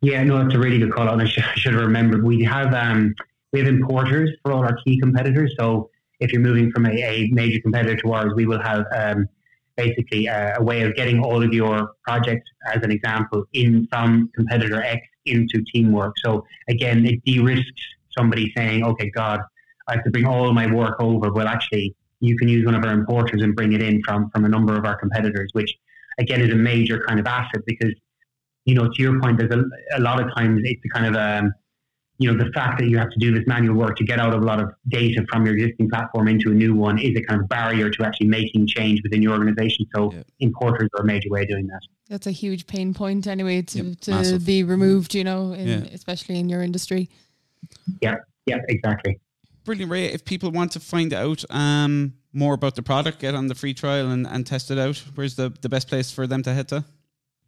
Yeah, 0.00 0.22
no, 0.22 0.42
that's 0.42 0.54
a 0.54 0.58
really 0.58 0.78
good 0.78 0.92
call. 0.92 1.08
And 1.08 1.20
I 1.20 1.26
should, 1.26 1.44
I 1.44 1.54
should 1.56 1.74
have 1.74 1.82
remembered 1.82 2.24
we 2.24 2.42
have 2.44 2.72
um, 2.72 3.14
we 3.52 3.58
have 3.58 3.68
importers 3.68 4.30
for 4.42 4.52
all 4.52 4.62
our 4.62 4.76
key 4.84 4.98
competitors. 5.00 5.54
So 5.58 5.90
if 6.20 6.32
you're 6.32 6.40
moving 6.40 6.70
from 6.70 6.86
a, 6.86 6.90
a 6.90 7.28
major 7.32 7.60
competitor 7.60 7.96
to 8.02 8.12
ours, 8.12 8.32
we 8.34 8.46
will 8.46 8.62
have 8.62 8.86
um, 8.96 9.28
basically 9.76 10.26
a, 10.26 10.56
a, 10.58 10.62
way 10.62 10.82
of 10.82 10.94
getting 10.94 11.22
all 11.22 11.42
of 11.42 11.52
your 11.52 11.92
projects, 12.06 12.48
as 12.72 12.82
an 12.82 12.90
example, 12.90 13.44
in 13.52 13.86
from 13.88 14.30
competitor 14.34 14.82
X 14.82 15.02
into 15.26 15.62
teamwork. 15.72 16.14
So 16.24 16.44
again, 16.68 17.06
it 17.06 17.24
de-risks 17.24 17.82
somebody 18.16 18.52
saying, 18.56 18.84
"Okay, 18.84 19.10
God, 19.10 19.40
I 19.88 19.94
have 19.94 20.04
to 20.04 20.10
bring 20.10 20.26
all 20.26 20.52
my 20.52 20.66
work 20.72 20.96
over." 21.00 21.32
Well, 21.32 21.48
actually, 21.48 21.94
you 22.20 22.36
can 22.36 22.48
use 22.48 22.64
one 22.64 22.74
of 22.74 22.84
our 22.84 22.92
importers 22.92 23.42
and 23.42 23.54
bring 23.54 23.72
it 23.72 23.82
in 23.82 24.02
from 24.02 24.30
from 24.30 24.44
a 24.44 24.48
number 24.48 24.76
of 24.76 24.84
our 24.84 24.96
competitors, 24.96 25.50
which 25.52 25.74
again 26.18 26.40
is 26.40 26.52
a 26.52 26.56
major 26.56 27.02
kind 27.06 27.18
of 27.20 27.26
asset 27.26 27.62
because 27.66 27.94
you 28.64 28.74
know 28.74 28.88
to 28.88 29.02
your 29.02 29.20
point, 29.20 29.38
there's 29.38 29.52
a, 29.52 29.64
a 29.98 30.00
lot 30.00 30.20
of 30.20 30.34
times 30.34 30.60
it's 30.64 30.82
kind 30.92 31.06
of 31.06 31.14
a 31.14 31.38
um, 31.38 31.52
you 32.18 32.32
know, 32.32 32.44
the 32.44 32.50
fact 32.52 32.78
that 32.78 32.88
you 32.88 32.96
have 32.96 33.10
to 33.10 33.18
do 33.18 33.34
this 33.34 33.44
manual 33.46 33.74
work 33.74 33.96
to 33.96 34.04
get 34.04 34.20
out 34.20 34.32
of 34.32 34.42
a 34.42 34.44
lot 34.44 34.60
of 34.60 34.72
data 34.88 35.24
from 35.30 35.44
your 35.44 35.56
existing 35.56 35.90
platform 35.90 36.28
into 36.28 36.50
a 36.50 36.54
new 36.54 36.74
one 36.74 36.98
is 36.98 37.16
a 37.16 37.22
kind 37.22 37.40
of 37.40 37.48
barrier 37.48 37.90
to 37.90 38.04
actually 38.04 38.28
making 38.28 38.66
change 38.68 39.02
within 39.02 39.20
your 39.20 39.32
organization. 39.32 39.86
So 39.94 40.12
yeah. 40.12 40.22
importers 40.38 40.88
are 40.96 41.02
a 41.02 41.04
major 41.04 41.28
way 41.28 41.42
of 41.42 41.48
doing 41.48 41.66
that. 41.66 41.80
That's 42.08 42.26
a 42.26 42.30
huge 42.30 42.66
pain 42.66 42.94
point 42.94 43.26
anyway 43.26 43.62
to, 43.62 43.82
yep, 43.82 44.00
to 44.00 44.38
be 44.38 44.62
removed, 44.62 45.14
you 45.14 45.24
know, 45.24 45.52
in, 45.52 45.66
yeah. 45.66 45.88
especially 45.92 46.38
in 46.38 46.48
your 46.48 46.62
industry. 46.62 47.08
Yeah, 48.00 48.16
yeah, 48.46 48.58
exactly. 48.68 49.18
Brilliant, 49.64 49.90
Ray. 49.90 50.04
If 50.04 50.24
people 50.24 50.50
want 50.50 50.72
to 50.72 50.80
find 50.80 51.12
out 51.12 51.44
um, 51.50 52.14
more 52.32 52.54
about 52.54 52.76
the 52.76 52.82
product, 52.82 53.20
get 53.20 53.34
on 53.34 53.48
the 53.48 53.54
free 53.54 53.74
trial 53.74 54.10
and, 54.10 54.26
and 54.26 54.46
test 54.46 54.70
it 54.70 54.78
out, 54.78 55.02
where's 55.14 55.34
the, 55.34 55.52
the 55.62 55.68
best 55.68 55.88
place 55.88 56.12
for 56.12 56.26
them 56.26 56.42
to 56.42 56.54
head 56.54 56.68
to? 56.68 56.84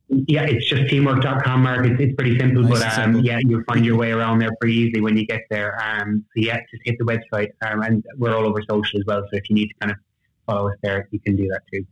Yeah, 0.08 0.44
it's 0.44 0.68
just 0.68 0.88
teamwork.com, 0.88 1.62
Mark. 1.62 1.84
It's, 1.86 2.00
it's 2.00 2.14
pretty 2.14 2.38
simple, 2.38 2.62
nice 2.62 2.80
but 2.80 2.98
um, 2.98 3.14
simple. 3.14 3.24
yeah, 3.24 3.40
you'll 3.42 3.64
find 3.64 3.84
your 3.84 3.96
way 3.96 4.12
around 4.12 4.38
there 4.38 4.50
pretty 4.60 4.76
easily 4.76 5.00
when 5.00 5.16
you 5.16 5.26
get 5.26 5.42
there. 5.50 5.76
Um, 5.82 6.24
so 6.28 6.42
yeah, 6.42 6.60
just 6.70 6.82
hit 6.84 6.96
the 6.98 7.04
website, 7.04 7.50
um, 7.62 7.82
and 7.82 8.04
we're 8.16 8.34
all 8.34 8.46
over 8.46 8.62
social 8.68 9.00
as 9.00 9.06
well. 9.06 9.22
So 9.22 9.36
if 9.36 9.50
you 9.50 9.56
need 9.56 9.68
to 9.68 9.74
kind 9.80 9.90
of 9.90 9.98
follow 10.46 10.68
us 10.68 10.76
there, 10.82 11.08
you 11.10 11.18
can 11.18 11.34
do 11.34 11.48
that 11.48 11.62
too. 11.72 11.84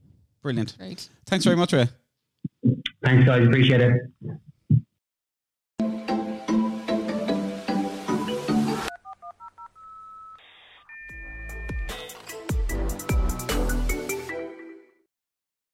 Brilliant. 0.42 0.76
Great. 0.78 1.08
Thanks 1.26 1.44
very 1.44 1.56
much, 1.56 1.72
Ray. 1.72 1.88
Thanks, 3.02 3.24
guys. 3.24 3.46
Appreciate 3.46 3.80
it. 3.80 4.40